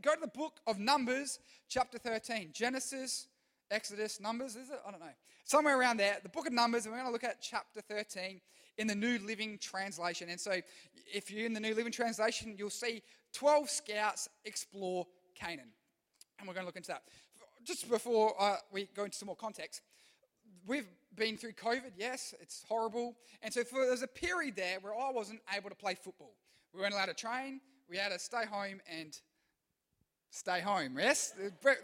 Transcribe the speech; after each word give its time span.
go 0.00 0.14
to 0.14 0.20
the 0.20 0.28
book 0.28 0.60
of 0.66 0.78
Numbers, 0.78 1.38
chapter 1.68 1.98
13. 1.98 2.50
Genesis, 2.52 3.28
Exodus, 3.70 4.20
Numbers, 4.20 4.56
is 4.56 4.70
it? 4.70 4.80
I 4.86 4.90
don't 4.90 5.00
know. 5.00 5.06
Somewhere 5.44 5.78
around 5.78 5.98
there, 5.98 6.18
the 6.22 6.28
book 6.28 6.46
of 6.46 6.52
Numbers, 6.52 6.84
and 6.84 6.92
we're 6.92 6.98
going 6.98 7.08
to 7.08 7.12
look 7.12 7.24
at 7.24 7.40
chapter 7.40 7.80
13 7.80 8.40
in 8.78 8.86
the 8.86 8.94
New 8.94 9.18
Living 9.18 9.58
Translation. 9.58 10.28
And 10.30 10.40
so, 10.40 10.52
if 11.12 11.30
you're 11.30 11.46
in 11.46 11.52
the 11.52 11.60
New 11.60 11.74
Living 11.74 11.92
Translation, 11.92 12.54
you'll 12.56 12.70
see 12.70 13.02
12 13.34 13.68
scouts 13.68 14.28
explore 14.44 15.06
Canaan. 15.34 15.72
And 16.38 16.48
we're 16.48 16.54
going 16.54 16.64
to 16.64 16.68
look 16.68 16.76
into 16.76 16.88
that. 16.88 17.02
Just 17.64 17.88
before 17.90 18.34
uh, 18.40 18.56
we 18.72 18.88
go 18.94 19.04
into 19.04 19.16
some 19.16 19.26
more 19.26 19.36
context, 19.36 19.82
we've 20.66 20.86
been 21.14 21.36
through 21.36 21.52
COVID, 21.52 21.92
yes, 21.96 22.34
it's 22.40 22.64
horrible. 22.68 23.16
And 23.42 23.52
so 23.52 23.64
for, 23.64 23.84
there's 23.84 24.02
a 24.02 24.08
period 24.08 24.56
there 24.56 24.78
where 24.80 24.94
I 24.94 25.10
wasn't 25.10 25.40
able 25.54 25.68
to 25.68 25.76
play 25.76 25.94
football. 25.94 26.34
We 26.72 26.80
weren't 26.80 26.94
allowed 26.94 27.06
to 27.06 27.14
train, 27.14 27.60
we 27.88 27.96
had 27.96 28.12
to 28.12 28.18
stay 28.18 28.46
home 28.46 28.80
and 28.88 29.18
stay 30.30 30.60
home, 30.60 30.96
yes? 30.98 31.34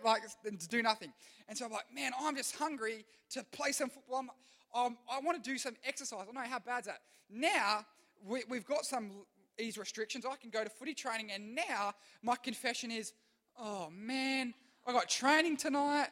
Like, 0.04 0.23
to 0.45 0.68
do 0.68 0.82
nothing. 0.82 1.12
And 1.48 1.56
so 1.56 1.66
I'm 1.66 1.73
like, 1.73 1.92
man, 1.95 2.12
I'm 2.20 2.37
just 2.37 2.56
hungry 2.56 3.04
to 3.30 3.45
play 3.45 3.73
some 3.73 3.91
football. 3.91 4.18
I'm, 4.18 4.30
um, 4.74 4.98
I 5.10 5.20
want 5.20 5.42
to 5.42 5.50
do 5.50 5.59
some 5.59 5.77
exercise. 5.84 6.27
I 6.28 6.32
know 6.32 6.48
how 6.48 6.59
bad's 6.59 6.87
that. 6.87 7.01
Now, 7.30 7.84
we, 8.24 8.42
we've 8.48 8.66
got 8.66 8.84
some 8.84 9.10
ease 9.59 9.78
restrictions. 9.78 10.24
I 10.24 10.37
can 10.37 10.51
go 10.51 10.62
to 10.64 10.70
footy 10.70 10.95
training, 10.95 11.30
and 11.32 11.54
now 11.54 11.95
my 12.23 12.37
confession 12.37 12.90
is, 12.90 13.12
oh 13.59 13.88
man, 13.90 14.54
I 14.87 14.92
got 14.92 15.09
training 15.09 15.56
tonight. 15.56 16.09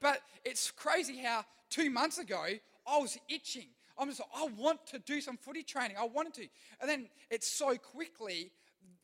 But 0.00 0.20
it's 0.44 0.70
crazy 0.70 1.18
how 1.18 1.44
two 1.70 1.90
months 1.90 2.18
ago 2.18 2.44
I 2.86 2.98
was 2.98 3.18
itching. 3.28 3.68
I'm 3.98 4.08
just 4.08 4.20
like, 4.20 4.28
I 4.34 4.48
want 4.56 4.86
to 4.88 4.98
do 4.98 5.20
some 5.20 5.36
footy 5.36 5.62
training. 5.62 5.96
I 5.98 6.06
wanted 6.06 6.34
to. 6.34 6.46
And 6.80 6.90
then 6.90 7.08
it's 7.30 7.46
so 7.46 7.76
quickly, 7.76 8.50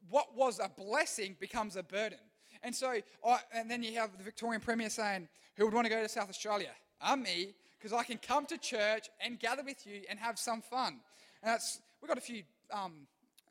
what 0.08 0.34
was 0.34 0.58
a 0.58 0.68
blessing 0.68 1.36
becomes 1.38 1.76
a 1.76 1.82
burden. 1.82 2.18
And 2.62 2.74
so, 2.74 2.94
I, 3.26 3.38
and 3.52 3.70
then 3.70 3.82
you 3.82 3.94
have 3.98 4.16
the 4.16 4.24
Victorian 4.24 4.60
Premier 4.60 4.90
saying, 4.90 5.28
Who 5.56 5.64
would 5.64 5.74
want 5.74 5.86
to 5.86 5.90
go 5.90 6.02
to 6.02 6.08
South 6.08 6.28
Australia? 6.28 6.70
I'm 7.00 7.22
me, 7.22 7.54
because 7.78 7.92
I 7.92 8.02
can 8.04 8.18
come 8.18 8.46
to 8.46 8.58
church 8.58 9.08
and 9.20 9.38
gather 9.38 9.62
with 9.62 9.86
you 9.86 10.02
and 10.10 10.18
have 10.18 10.38
some 10.38 10.62
fun. 10.62 11.00
And 11.42 11.52
that's, 11.52 11.80
we've 12.00 12.08
got 12.08 12.18
a 12.18 12.22
few, 12.22 12.42
um, 12.72 12.92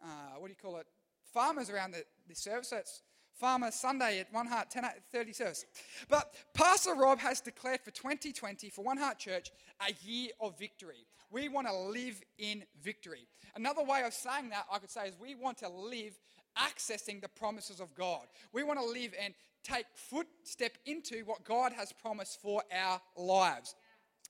uh, 0.03 0.38
what 0.38 0.47
do 0.47 0.52
you 0.52 0.58
call 0.61 0.80
it, 0.80 0.88
farmers 1.33 1.69
around 1.69 1.91
the, 1.91 2.03
the 2.27 2.36
service. 2.36 2.69
So 2.69 2.77
it's 2.77 3.02
Farmer 3.33 3.69
Sunday 3.69 4.19
at 4.19 4.33
One 4.33 4.47
Heart 4.47 4.72
10 4.72 4.83
30 5.11 5.33
service. 5.33 5.66
But 6.09 6.33
Pastor 6.53 6.95
Rob 6.95 7.19
has 7.19 7.39
declared 7.39 7.81
for 7.81 7.92
2020 7.92 8.69
for 8.69 8.83
One 8.83 8.97
Heart 8.97 9.19
Church 9.19 9.52
a 9.88 9.94
year 10.03 10.30
of 10.42 10.58
victory. 10.58 11.05
We 11.30 11.49
want 11.49 11.67
to 11.67 11.73
live 11.73 12.21
in 12.39 12.64
victory. 12.81 13.27
Another 13.55 13.83
way 13.83 14.02
of 14.05 14.14
saying 14.14 14.49
that 14.49 14.66
I 14.71 14.80
could 14.80 14.89
say 14.89 15.08
is 15.08 15.14
we 15.19 15.36
want 15.36 15.58
to 15.59 15.69
live 15.69 16.17
accessing 16.58 17.22
the 17.22 17.30
promises 17.30 17.80
of 17.80 17.94
God. 17.95 18.27
We 18.53 18.63
want 18.63 18.80
to 18.80 18.86
live 18.86 19.13
and 19.22 19.33
take 19.63 19.86
footstep 19.94 20.77
into 20.86 21.23
what 21.25 21.44
God 21.44 21.73
has 21.73 21.91
promised 21.91 22.41
for 22.41 22.64
our 22.72 23.02
lives. 23.16 23.75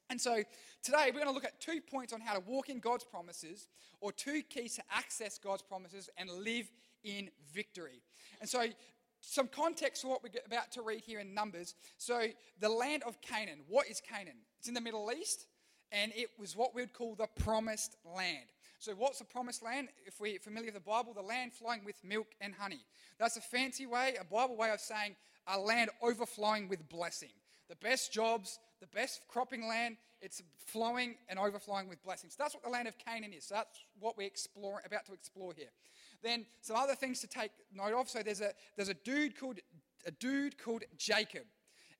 And 0.09 0.19
so 0.19 0.43
today 0.83 1.05
we're 1.07 1.19
going 1.19 1.25
to 1.25 1.31
look 1.31 1.45
at 1.45 1.59
two 1.59 1.81
points 1.81 2.13
on 2.13 2.21
how 2.21 2.33
to 2.33 2.39
walk 2.39 2.69
in 2.69 2.79
God's 2.79 3.03
promises, 3.03 3.67
or 3.99 4.11
two 4.11 4.41
keys 4.43 4.75
to 4.75 4.83
access 4.91 5.37
God's 5.37 5.63
promises 5.63 6.09
and 6.17 6.29
live 6.29 6.69
in 7.03 7.29
victory. 7.53 8.01
And 8.39 8.49
so 8.49 8.65
some 9.21 9.47
context 9.47 10.03
for 10.03 10.09
what 10.09 10.23
we're 10.23 10.29
about 10.45 10.71
to 10.73 10.81
read 10.81 11.01
here 11.01 11.19
in 11.19 11.33
Numbers. 11.33 11.75
So, 11.97 12.27
the 12.59 12.69
land 12.69 13.03
of 13.05 13.19
Canaan. 13.21 13.59
What 13.67 13.87
is 13.87 14.01
Canaan? 14.01 14.37
It's 14.59 14.67
in 14.67 14.73
the 14.73 14.81
Middle 14.81 15.11
East, 15.11 15.47
and 15.91 16.11
it 16.15 16.29
was 16.37 16.55
what 16.55 16.75
we'd 16.75 16.93
call 16.93 17.15
the 17.15 17.27
promised 17.43 17.97
land. 18.05 18.45
So, 18.79 18.93
what's 18.93 19.19
the 19.19 19.25
promised 19.25 19.63
land? 19.63 19.89
If 20.05 20.19
we're 20.19 20.39
familiar 20.39 20.67
with 20.67 20.75
the 20.75 20.89
Bible, 20.89 21.13
the 21.13 21.21
land 21.21 21.53
flowing 21.53 21.81
with 21.83 22.03
milk 22.03 22.27
and 22.41 22.53
honey. 22.53 22.85
That's 23.19 23.37
a 23.37 23.41
fancy 23.41 23.85
way, 23.85 24.15
a 24.19 24.23
Bible 24.23 24.55
way 24.55 24.69
of 24.71 24.79
saying 24.79 25.15
a 25.47 25.59
land 25.59 25.89
overflowing 26.01 26.69
with 26.69 26.87
blessing. 26.89 27.31
The 27.69 27.75
best 27.77 28.13
jobs, 28.13 28.59
the 28.79 28.87
best 28.87 29.21
cropping 29.27 29.67
land, 29.67 29.97
it's 30.21 30.41
flowing 30.65 31.15
and 31.27 31.39
overflowing 31.39 31.89
with 31.89 32.01
blessings. 32.03 32.35
That's 32.35 32.53
what 32.53 32.63
the 32.63 32.69
land 32.69 32.87
of 32.87 32.97
Canaan 32.97 33.33
is. 33.33 33.47
That's 33.47 33.79
what 33.99 34.17
we're 34.17 34.27
exploring, 34.27 34.83
about 34.85 35.05
to 35.07 35.13
explore 35.13 35.53
here. 35.55 35.69
Then 36.23 36.45
some 36.61 36.75
other 36.75 36.95
things 36.95 37.19
to 37.21 37.27
take 37.27 37.51
note 37.73 37.93
of. 37.93 38.09
So 38.09 38.21
there's 38.23 38.41
a 38.41 38.51
there's 38.75 38.89
a 38.89 38.93
dude 38.93 39.39
called 39.39 39.59
a 40.05 40.11
dude 40.11 40.57
called 40.57 40.83
Jacob. 40.97 41.43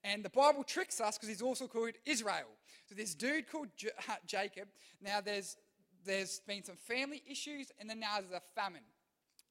And 0.04 0.24
the 0.24 0.30
Bible 0.30 0.64
tricks 0.64 1.02
us 1.02 1.18
because 1.18 1.28
he's 1.30 1.42
also 1.42 1.68
called 1.68 1.92
Israel. 2.06 2.48
So 2.88 2.96
this 2.96 3.14
dude 3.16 3.50
called 3.52 3.68
J- 3.76 3.90
Jacob. 4.28 4.68
Now 5.02 5.22
there's 5.22 5.58
there's 6.08 6.42
been 6.48 6.64
some 6.64 6.78
family 6.78 7.22
issues, 7.30 7.72
and 7.80 7.90
then 7.90 8.00
now 8.00 8.20
there's 8.20 8.32
a 8.32 8.42
famine. 8.60 8.82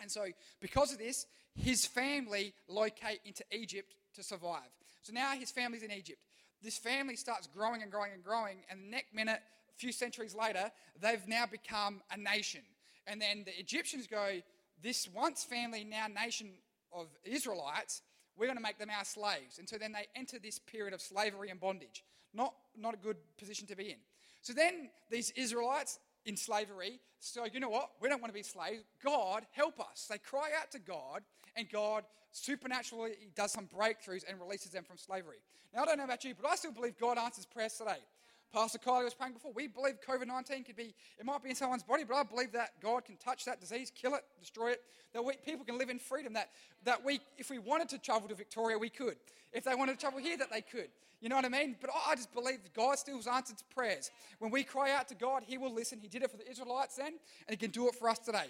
And 0.00 0.10
so, 0.10 0.26
because 0.60 0.92
of 0.92 0.98
this, 0.98 1.26
his 1.54 1.86
family 1.86 2.52
locate 2.68 3.20
into 3.24 3.44
Egypt 3.50 3.94
to 4.14 4.22
survive. 4.22 4.68
So 5.02 5.12
now 5.12 5.32
his 5.32 5.50
family's 5.50 5.82
in 5.82 5.92
Egypt. 5.92 6.18
This 6.62 6.76
family 6.76 7.16
starts 7.16 7.46
growing 7.46 7.82
and 7.82 7.90
growing 7.90 8.12
and 8.12 8.24
growing, 8.24 8.58
and 8.70 8.80
the 8.82 8.90
next 8.90 9.14
minute, 9.14 9.40
a 9.70 9.78
few 9.78 9.92
centuries 9.92 10.34
later, 10.34 10.70
they've 11.00 11.26
now 11.28 11.44
become 11.46 12.02
a 12.10 12.16
nation. 12.16 12.62
And 13.06 13.20
then 13.20 13.44
the 13.44 13.58
Egyptians 13.58 14.06
go, 14.06 14.40
this 14.82 15.08
once 15.14 15.44
family, 15.44 15.84
now 15.84 16.06
nation 16.08 16.48
of 16.92 17.06
Israelites, 17.24 18.02
we're 18.36 18.46
going 18.46 18.56
to 18.56 18.62
make 18.62 18.78
them 18.78 18.90
our 18.90 19.04
slaves. 19.04 19.58
And 19.58 19.68
so 19.68 19.76
then 19.76 19.92
they 19.92 20.06
enter 20.14 20.38
this 20.38 20.58
period 20.58 20.92
of 20.92 21.00
slavery 21.00 21.50
and 21.50 21.60
bondage. 21.60 22.04
Not, 22.34 22.54
not 22.76 22.94
a 22.94 22.98
good 22.98 23.16
position 23.38 23.66
to 23.68 23.76
be 23.76 23.90
in. 23.90 23.98
So 24.42 24.52
then 24.52 24.90
these 25.10 25.30
Israelites 25.30 25.98
in 26.26 26.36
slavery, 26.36 27.00
so 27.20 27.44
you 27.52 27.60
know 27.60 27.70
what? 27.70 27.90
We 28.00 28.08
don't 28.08 28.20
want 28.20 28.32
to 28.32 28.38
be 28.38 28.42
slaves. 28.42 28.84
God, 29.02 29.46
help 29.52 29.80
us. 29.80 30.06
They 30.10 30.18
cry 30.18 30.50
out 30.60 30.70
to 30.72 30.78
God, 30.78 31.22
and 31.56 31.68
God 31.70 32.04
supernaturally 32.32 33.12
does 33.34 33.52
some 33.52 33.68
breakthroughs 33.74 34.22
and 34.28 34.38
releases 34.38 34.72
them 34.72 34.84
from 34.84 34.98
slavery. 34.98 35.38
Now, 35.74 35.82
I 35.82 35.86
don't 35.86 35.98
know 35.98 36.04
about 36.04 36.24
you, 36.24 36.34
but 36.40 36.50
I 36.50 36.56
still 36.56 36.72
believe 36.72 36.98
God 36.98 37.18
answers 37.18 37.46
prayers 37.46 37.74
today. 37.74 37.98
Pastor 38.52 38.78
Kylie 38.78 39.04
was 39.04 39.14
praying 39.14 39.34
before. 39.34 39.52
We 39.54 39.66
believe 39.66 39.96
COVID 40.06 40.26
19 40.26 40.64
could 40.64 40.76
be, 40.76 40.94
it 41.18 41.24
might 41.24 41.42
be 41.42 41.50
in 41.50 41.56
someone's 41.56 41.82
body, 41.82 42.04
but 42.04 42.14
I 42.14 42.22
believe 42.22 42.52
that 42.52 42.80
God 42.82 43.04
can 43.04 43.16
touch 43.16 43.44
that 43.44 43.60
disease, 43.60 43.92
kill 43.94 44.14
it, 44.14 44.22
destroy 44.40 44.70
it. 44.70 44.82
That 45.12 45.24
we, 45.24 45.34
people 45.44 45.64
can 45.64 45.78
live 45.78 45.90
in 45.90 45.98
freedom. 45.98 46.32
That, 46.34 46.50
that 46.84 47.04
we, 47.04 47.20
if 47.38 47.50
we 47.50 47.58
wanted 47.58 47.88
to 47.90 47.98
travel 47.98 48.28
to 48.28 48.34
Victoria, 48.34 48.78
we 48.78 48.88
could. 48.88 49.16
If 49.52 49.64
they 49.64 49.74
wanted 49.74 49.92
to 49.92 49.98
travel 49.98 50.20
here, 50.20 50.36
that 50.38 50.50
they 50.50 50.60
could. 50.60 50.88
You 51.20 51.28
know 51.28 51.36
what 51.36 51.44
I 51.44 51.48
mean? 51.48 51.76
But 51.80 51.90
I 52.06 52.14
just 52.14 52.32
believe 52.34 52.62
that 52.62 52.74
God 52.74 52.98
still 52.98 53.16
answers 53.16 53.56
to 53.56 53.64
prayers. 53.74 54.10
When 54.38 54.50
we 54.50 54.62
cry 54.62 54.92
out 54.92 55.08
to 55.08 55.14
God, 55.14 55.42
He 55.46 55.58
will 55.58 55.72
listen. 55.72 55.98
He 55.98 56.08
did 56.08 56.22
it 56.22 56.30
for 56.30 56.36
the 56.36 56.48
Israelites 56.48 56.96
then, 56.96 57.06
and 57.06 57.50
He 57.50 57.56
can 57.56 57.70
do 57.70 57.88
it 57.88 57.94
for 57.94 58.08
us 58.08 58.18
today. 58.18 58.46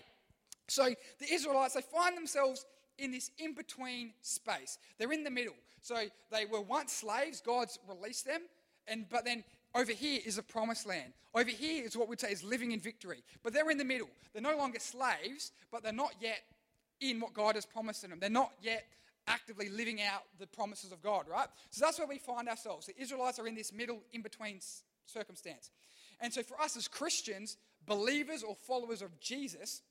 So 0.68 0.94
the 1.18 1.32
Israelites, 1.32 1.74
they 1.74 1.80
find 1.80 2.16
themselves 2.16 2.66
in 2.98 3.12
this 3.12 3.30
in 3.38 3.54
between 3.54 4.12
space. 4.22 4.78
They're 4.98 5.12
in 5.12 5.24
the 5.24 5.30
middle. 5.30 5.54
So 5.80 6.02
they 6.32 6.46
were 6.46 6.60
once 6.60 6.92
slaves, 6.92 7.40
God's 7.40 7.78
released 7.88 8.26
them, 8.26 8.40
and 8.88 9.08
but 9.08 9.24
then 9.24 9.44
over 9.76 9.92
here 9.92 10.20
is 10.24 10.38
a 10.38 10.42
promised 10.42 10.86
land. 10.86 11.12
Over 11.34 11.50
here 11.50 11.84
is 11.84 11.96
what 11.96 12.08
we'd 12.08 12.20
say 12.20 12.32
is 12.32 12.42
living 12.42 12.72
in 12.72 12.80
victory. 12.80 13.22
But 13.42 13.52
they're 13.52 13.70
in 13.70 13.78
the 13.78 13.84
middle. 13.84 14.08
They're 14.32 14.42
no 14.42 14.56
longer 14.56 14.78
slaves, 14.80 15.52
but 15.70 15.82
they're 15.82 15.92
not 15.92 16.14
yet 16.20 16.40
in 17.00 17.20
what 17.20 17.34
God 17.34 17.56
has 17.56 17.66
promised 17.66 18.02
them. 18.02 18.16
They're 18.18 18.30
not 18.30 18.52
yet 18.62 18.84
actively 19.28 19.68
living 19.68 20.00
out 20.00 20.22
the 20.38 20.46
promises 20.46 20.92
of 20.92 21.02
God, 21.02 21.26
right? 21.28 21.48
So 21.70 21.84
that's 21.84 21.98
where 21.98 22.08
we 22.08 22.18
find 22.18 22.48
ourselves. 22.48 22.86
The 22.86 23.00
Israelites 23.00 23.38
are 23.38 23.46
in 23.46 23.54
this 23.54 23.72
middle, 23.72 24.00
in 24.12 24.22
between 24.22 24.60
circumstance. 25.04 25.70
And 26.20 26.32
so 26.32 26.42
for 26.42 26.60
us 26.60 26.76
as 26.76 26.88
Christians, 26.88 27.56
believers 27.86 28.42
or 28.42 28.54
followers 28.54 29.02
of 29.02 29.18
Jesus, 29.20 29.82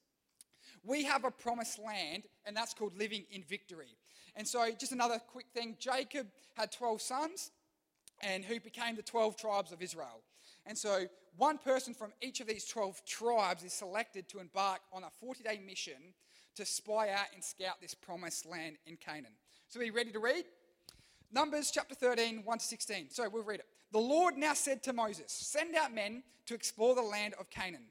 we 0.83 1.03
have 1.03 1.25
a 1.25 1.31
promised 1.31 1.79
land, 1.79 2.23
and 2.45 2.55
that's 2.55 2.73
called 2.73 2.97
living 2.97 3.25
in 3.31 3.43
victory. 3.43 3.95
And 4.35 4.47
so, 4.47 4.69
just 4.77 4.91
another 4.91 5.19
quick 5.31 5.45
thing 5.53 5.77
Jacob 5.79 6.27
had 6.55 6.71
12 6.71 7.01
sons 7.01 7.51
and 8.25 8.43
who 8.43 8.59
became 8.59 8.95
the 8.95 9.03
12 9.03 9.37
tribes 9.37 9.71
of 9.71 9.81
Israel. 9.81 10.21
And 10.65 10.77
so, 10.77 11.05
one 11.37 11.57
person 11.57 11.93
from 11.93 12.11
each 12.21 12.39
of 12.39 12.47
these 12.47 12.65
12 12.65 13.05
tribes 13.05 13.63
is 13.63 13.73
selected 13.73 14.27
to 14.29 14.39
embark 14.39 14.79
on 14.91 15.03
a 15.03 15.09
40 15.09 15.43
day 15.43 15.61
mission 15.65 16.13
to 16.55 16.65
spy 16.65 17.09
out 17.09 17.27
and 17.33 17.43
scout 17.43 17.75
this 17.81 17.93
promised 17.93 18.45
land 18.45 18.77
in 18.87 18.97
Canaan. 18.97 19.33
So, 19.67 19.79
are 19.79 19.83
you 19.83 19.93
ready 19.93 20.11
to 20.11 20.19
read? 20.19 20.45
Numbers 21.31 21.71
chapter 21.71 21.93
13, 21.93 22.41
1 22.43 22.57
to 22.57 22.65
16. 22.65 23.07
So, 23.11 23.29
we'll 23.29 23.43
read 23.43 23.59
it. 23.59 23.67
The 23.91 23.99
Lord 23.99 24.37
now 24.37 24.53
said 24.53 24.81
to 24.83 24.93
Moses, 24.93 25.31
Send 25.31 25.75
out 25.75 25.93
men 25.93 26.23
to 26.47 26.55
explore 26.55 26.95
the 26.95 27.01
land 27.01 27.35
of 27.39 27.49
Canaan, 27.49 27.85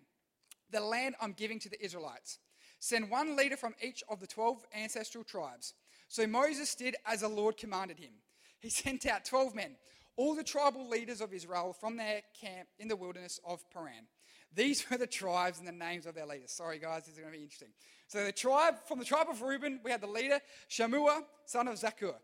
the 0.70 0.80
land 0.80 1.14
I'm 1.20 1.32
giving 1.32 1.60
to 1.60 1.68
the 1.68 1.82
Israelites. 1.84 2.38
Send 2.80 3.08
one 3.08 3.36
leader 3.36 3.56
from 3.56 3.74
each 3.80 4.02
of 4.08 4.20
the 4.20 4.26
12 4.26 4.66
ancestral 4.76 5.24
tribes. 5.24 5.74
So 6.08 6.26
Moses 6.26 6.74
did 6.74 6.96
as 7.06 7.20
the 7.20 7.28
Lord 7.28 7.56
commanded 7.56 7.98
him. 7.98 8.12
He 8.60 8.70
sent 8.70 9.06
out 9.06 9.24
12 9.24 9.54
men 9.54 9.76
all 10.16 10.34
the 10.34 10.44
tribal 10.44 10.88
leaders 10.88 11.20
of 11.20 11.32
Israel 11.32 11.72
from 11.78 11.96
their 11.96 12.22
camp 12.40 12.68
in 12.78 12.88
the 12.88 12.96
wilderness 12.96 13.40
of 13.44 13.68
Paran. 13.70 14.06
These 14.54 14.88
were 14.88 14.96
the 14.96 15.06
tribes 15.06 15.58
and 15.58 15.66
the 15.66 15.72
names 15.72 16.06
of 16.06 16.14
their 16.14 16.26
leaders. 16.26 16.52
Sorry, 16.52 16.78
guys, 16.78 17.06
this 17.06 17.14
is 17.14 17.20
going 17.20 17.32
to 17.32 17.36
be 17.36 17.42
interesting. 17.42 17.70
So, 18.06 18.24
the 18.24 18.32
tribe 18.32 18.74
from 18.86 18.98
the 18.98 19.04
tribe 19.04 19.26
of 19.28 19.42
Reuben, 19.42 19.80
we 19.84 19.90
had 19.90 20.00
the 20.00 20.06
leader 20.06 20.38
Shammua, 20.70 21.22
son 21.46 21.68
of 21.68 21.74
Zaccur. 21.74 22.14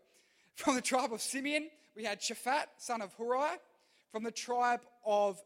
From 0.55 0.75
the 0.75 0.81
tribe 0.81 1.11
of 1.11 1.21
Simeon, 1.21 1.69
we 1.95 2.03
had 2.03 2.21
Shaphat, 2.21 2.65
son 2.77 3.01
of 3.01 3.15
Huri. 3.17 3.57
From 4.11 4.23
the 4.23 4.31
tribe 4.31 4.81
of 5.05 5.41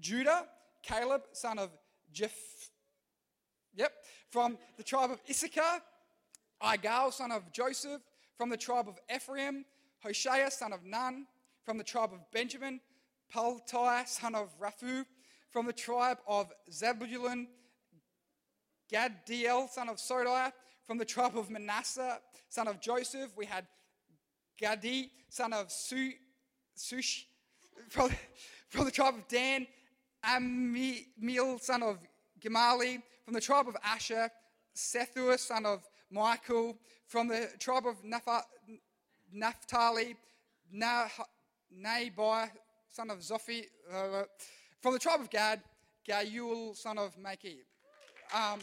Judah, 0.00 0.46
Caleb, 0.82 1.22
son 1.32 1.58
of 1.58 1.70
Jeph. 2.12 2.70
Yep. 3.76 3.92
From 4.30 4.58
the 4.76 4.82
tribe 4.82 5.10
of 5.10 5.20
Issachar, 5.28 5.82
Igal, 6.62 7.12
son 7.12 7.32
of 7.32 7.52
Joseph. 7.52 8.00
From 8.36 8.50
the 8.50 8.56
tribe 8.56 8.88
of 8.88 8.98
Ephraim, 9.14 9.64
Hoshea, 10.02 10.50
son 10.50 10.72
of 10.72 10.84
Nun. 10.84 11.26
From 11.64 11.78
the 11.78 11.84
tribe 11.84 12.12
of 12.12 12.20
Benjamin, 12.30 12.80
Paltai, 13.34 14.06
son 14.06 14.34
of 14.34 14.50
Raphu. 14.60 15.04
From 15.50 15.66
the 15.66 15.72
tribe 15.72 16.18
of 16.26 16.52
Zebulun, 16.70 17.48
Gaddiel, 18.92 19.70
son 19.70 19.88
of 19.88 19.96
Sodai. 19.96 20.52
From 20.84 20.98
the 20.98 21.04
tribe 21.04 21.38
of 21.38 21.48
Manasseh, 21.48 22.20
son 22.50 22.68
of 22.68 22.80
Joseph, 22.80 23.34
we 23.36 23.46
had 23.46 23.66
Gadi, 24.60 25.10
son 25.30 25.54
of 25.54 25.72
Su, 25.72 26.12
Sush. 26.76 27.24
From, 27.88 28.10
from 28.68 28.84
the 28.84 28.90
tribe 28.90 29.14
of 29.14 29.26
Dan, 29.28 29.66
Ammiel, 30.22 31.60
son 31.60 31.82
of 31.82 31.98
Gemalli. 32.40 33.00
From 33.24 33.32
the 33.32 33.40
tribe 33.40 33.68
of 33.68 33.76
Asher, 33.82 34.28
Sethur, 34.76 35.38
son 35.38 35.64
of 35.64 35.82
Michael. 36.10 36.76
From 37.06 37.28
the 37.28 37.48
tribe 37.58 37.86
of 37.86 38.04
Naphtali, 39.32 40.16
Nabai, 41.78 42.50
son 42.90 43.10
of 43.10 43.18
Zophi. 43.18 43.64
Uh, 43.92 44.24
from 44.80 44.92
the 44.92 44.98
tribe 44.98 45.20
of 45.20 45.30
Gad, 45.30 45.60
Gayul, 46.08 46.76
son 46.76 46.98
of 46.98 47.16
Maki. 47.16 47.58
Um, 48.34 48.60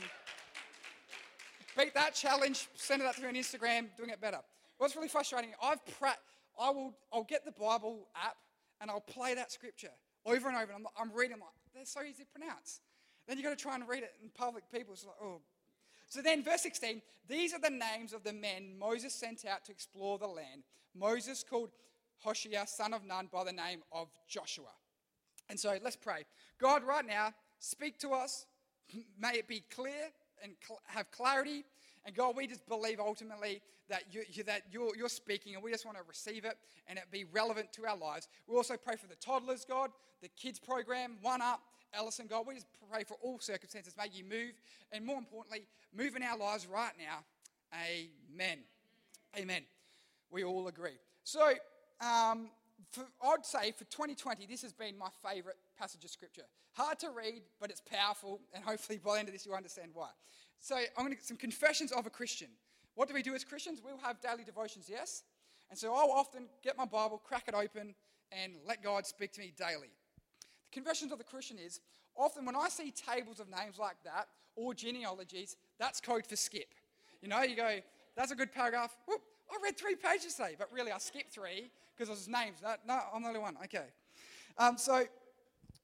beat 1.78 1.94
that 1.94 2.14
challenge, 2.14 2.68
send 2.76 3.02
it 3.02 3.06
out 3.08 3.16
through 3.16 3.30
on 3.30 3.36
Instagram, 3.36 3.88
doing 3.98 4.10
it 4.10 4.22
better. 4.22 4.40
What's 4.78 4.96
really 4.96 5.08
frustrating, 5.08 5.52
I've 5.62 5.84
pra- 6.00 6.18
I 6.60 6.70
will, 6.72 6.94
I'll 7.14 7.24
get 7.24 7.46
the 7.46 7.52
Bible 7.52 8.08
app 8.16 8.36
and 8.80 8.90
I'll 8.90 9.02
play 9.02 9.34
that 9.36 9.52
scripture 9.52 9.92
over 10.26 10.48
and 10.50 10.58
over. 10.58 10.72
And 10.72 10.86
I'm, 10.98 11.10
I'm 11.10 11.16
reading, 11.16 11.38
like, 11.40 11.50
they're 11.74 11.86
so 11.86 12.02
easy 12.02 12.24
to 12.24 12.30
pronounce. 12.40 12.82
Then 13.28 13.38
you've 13.38 13.46
got 13.46 13.58
to 13.58 13.62
try 13.62 13.76
and 13.76 13.88
read 13.88 14.04
it 14.04 14.14
in 14.22 14.30
public. 14.30 14.64
People, 14.74 14.94
it's 14.94 15.06
like, 15.06 15.16
oh. 15.24 15.42
So 16.08 16.22
then, 16.22 16.44
verse 16.44 16.62
16, 16.64 17.02
these 17.30 17.54
are 17.54 17.60
the 17.60 17.70
names 17.70 18.12
of 18.12 18.24
the 18.24 18.34
men 18.34 18.76
Moses 18.78 19.14
sent 19.14 19.46
out 19.46 19.64
to 19.66 19.72
explore 19.72 20.18
the 20.18 20.28
land. 20.28 20.64
Moses 20.94 21.44
called 21.48 21.70
Hoshea, 22.24 22.64
son 22.66 22.94
of 22.94 23.06
Nun, 23.06 23.30
by 23.32 23.44
the 23.44 23.52
name 23.52 23.82
of 23.92 24.08
Joshua. 24.28 24.70
And 25.50 25.60
so 25.60 25.78
let's 25.84 25.96
pray. 25.96 26.26
God, 26.60 26.84
right 26.84 27.06
now, 27.06 27.34
speak 27.60 27.98
to 28.00 28.12
us. 28.12 28.46
May 29.20 29.34
it 29.34 29.48
be 29.48 29.64
clear 29.74 30.12
and 30.44 30.54
cl- 30.66 30.82
have 30.86 31.12
clarity. 31.12 31.66
And 32.06 32.16
God, 32.16 32.36
we 32.36 32.48
just 32.48 32.68
believe 32.68 33.00
ultimately 33.00 33.62
that, 33.90 34.04
you, 34.12 34.24
you, 34.32 34.44
that 34.44 34.64
you're, 34.72 34.96
you're 34.96 35.10
speaking 35.10 35.56
and 35.56 35.64
we 35.64 35.72
just 35.72 35.86
want 35.86 35.98
to 35.98 36.04
receive 36.08 36.46
it 36.46 36.58
and 36.88 36.98
it 36.98 37.06
be 37.12 37.26
relevant 37.26 37.74
to 37.74 37.86
our 37.86 37.98
lives. 37.98 38.28
We 38.48 38.56
also 38.56 38.78
pray 38.78 38.96
for 38.96 39.08
the 39.08 39.16
toddlers, 39.16 39.66
God, 39.66 39.92
the 40.22 40.30
kids 40.30 40.60
program, 40.60 41.18
One 41.22 41.42
Up, 41.42 41.62
Ellison, 41.94 42.28
God. 42.28 42.46
We 42.48 42.56
just 42.56 42.68
pray 42.90 43.04
for 43.04 43.18
all 43.22 43.40
circumstances. 43.40 43.94
May 43.98 44.08
you 44.14 44.24
move 44.24 44.54
and 44.92 45.06
more 45.06 45.18
importantly, 45.18 45.64
move 45.96 46.16
in 46.16 46.24
our 46.24 46.38
lives 46.38 46.66
right 46.66 46.94
now. 46.98 47.20
Amen. 47.74 48.60
Amen. 49.38 49.64
We 50.32 50.44
all 50.44 50.68
agree. 50.68 50.98
So, 51.24 51.54
um, 52.02 52.50
for, 52.92 53.06
I'd 53.24 53.46
say 53.46 53.72
for 53.72 53.86
2020, 53.86 54.46
this 54.46 54.62
has 54.64 54.74
been 54.74 54.98
my 54.98 55.10
favourite 55.24 55.58
passage 55.78 56.04
of 56.04 56.10
scripture. 56.10 56.44
Hard 56.74 57.00
to 57.00 57.10
read, 57.10 57.44
but 57.60 57.70
it's 57.70 57.82
powerful, 57.82 58.40
and 58.54 58.64
hopefully 58.64 59.00
by 59.04 59.14
the 59.14 59.20
end 59.20 59.28
of 59.30 59.34
this, 59.34 59.46
you'll 59.46 59.56
understand 59.56 59.92
why. 59.94 60.10
So, 60.60 60.76
I'm 60.76 60.86
going 60.98 61.10
to 61.10 61.16
get 61.16 61.26
some 61.26 61.38
confessions 61.38 61.92
of 61.92 62.06
a 62.06 62.10
Christian. 62.10 62.50
What 62.96 63.08
do 63.08 63.14
we 63.14 63.24
do 63.24 63.34
as 63.34 63.44
Christians? 63.44 63.82
We'll 63.84 63.98
have 63.98 64.20
daily 64.22 64.44
devotions, 64.44 64.88
yes? 64.90 65.24
And 65.70 65.80
so 65.80 65.94
I'll 65.94 66.12
often 66.12 66.48
get 66.62 66.78
my 66.78 66.86
Bible, 66.86 67.18
crack 67.18 67.48
it 67.48 67.56
open, 67.56 67.96
and 68.32 68.54
let 68.68 68.84
God 68.84 69.06
speak 69.06 69.32
to 69.34 69.42
me 69.42 69.54
daily. 69.58 69.90
The 70.30 70.74
confessions 70.74 71.12
of 71.12 71.18
the 71.18 71.24
Christian 71.24 71.58
is 71.58 71.80
often 72.16 72.46
when 72.46 72.56
I 72.56 72.68
see 72.70 72.92
tables 72.92 73.40
of 73.40 73.48
names 73.50 73.80
like 73.80 73.96
that 74.04 74.28
or 74.56 74.74
genealogies, 74.74 75.56
that's 75.80 76.02
code 76.02 76.26
for 76.28 76.36
skip. 76.36 76.74
You 77.22 77.30
know, 77.30 77.42
you 77.42 77.56
go, 77.56 77.80
that's 78.16 78.32
a 78.32 78.36
good 78.36 78.52
paragraph. 78.52 78.96
Whoop, 79.08 79.22
I 79.52 79.56
read 79.64 79.78
three 79.78 79.96
pages 79.96 80.36
today, 80.36 80.56
but 80.58 80.72
really 80.72 80.92
I 80.92 80.98
skipped 80.98 81.34
three 81.34 81.70
because 81.96 82.10
it 82.10 82.12
was 82.12 82.28
names. 82.28 82.60
No, 82.64 82.76
no, 82.88 83.00
I'm 83.14 83.22
the 83.22 83.28
only 83.28 83.40
one. 83.40 83.58
Okay. 83.66 83.86
Um, 84.58 84.78
so 84.78 85.06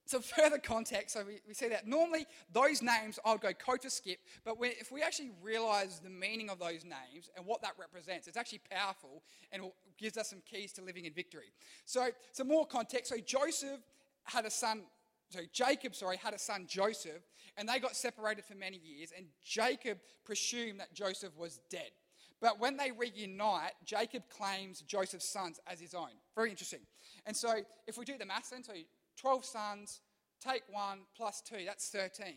so 0.07 0.19
further 0.37 0.57
context, 0.57 1.13
so 1.13 1.23
we, 1.25 1.39
we 1.47 1.53
see 1.53 1.67
that 1.67 1.87
normally 1.87 2.25
those 2.51 2.81
names 2.81 3.19
I 3.25 3.33
would 3.33 3.41
go 3.41 3.53
code 3.53 3.81
to 3.81 3.89
skip, 3.89 4.19
but 4.45 4.55
if 4.61 4.91
we 4.91 5.01
actually 5.01 5.31
realize 5.43 5.99
the 5.99 6.09
meaning 6.09 6.49
of 6.49 6.59
those 6.59 6.83
names 6.83 7.29
and 7.35 7.45
what 7.45 7.61
that 7.61 7.73
represents, 7.77 8.27
it's 8.27 8.37
actually 8.37 8.61
powerful 8.71 9.21
and 9.51 9.63
gives 9.97 10.17
us 10.17 10.29
some 10.29 10.41
keys 10.49 10.71
to 10.73 10.81
living 10.81 11.05
in 11.05 11.13
victory. 11.13 11.51
So, 11.85 12.09
some 12.31 12.47
more 12.47 12.65
context. 12.65 13.11
So 13.11 13.17
Joseph 13.19 13.81
had 14.23 14.45
a 14.45 14.51
son. 14.51 14.83
So 15.29 15.41
Jacob, 15.51 15.93
sorry, 15.93 16.17
had 16.17 16.33
a 16.33 16.39
son 16.39 16.65
Joseph, 16.67 17.21
and 17.57 17.67
they 17.67 17.79
got 17.79 17.95
separated 17.95 18.45
for 18.45 18.55
many 18.55 18.77
years. 18.77 19.11
And 19.15 19.25
Jacob 19.43 19.97
presumed 20.23 20.79
that 20.79 20.93
Joseph 20.93 21.35
was 21.37 21.59
dead. 21.69 21.91
But 22.39 22.59
when 22.59 22.77
they 22.77 22.91
reunite, 22.91 23.73
Jacob 23.83 24.23
claims 24.29 24.81
Joseph's 24.81 25.27
sons 25.27 25.59
as 25.65 25.79
his 25.79 25.93
own. 25.93 26.11
Very 26.35 26.51
interesting. 26.51 26.81
And 27.25 27.35
so 27.35 27.55
if 27.87 27.97
we 27.97 28.05
do 28.05 28.17
the 28.17 28.25
maths 28.25 28.49
then, 28.49 28.63
so 28.63 28.73
12 29.19 29.45
sons, 29.45 30.01
take 30.39 30.61
one 30.69 30.99
plus 31.15 31.41
two, 31.41 31.65
that's 31.65 31.89
13. 31.89 32.35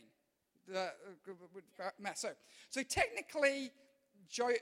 The, 0.69 0.81
uh, 0.81 1.91
math. 1.99 2.19
So, 2.19 2.31
so 2.71 2.83
technically, 2.83 3.71
jo- 4.29 4.53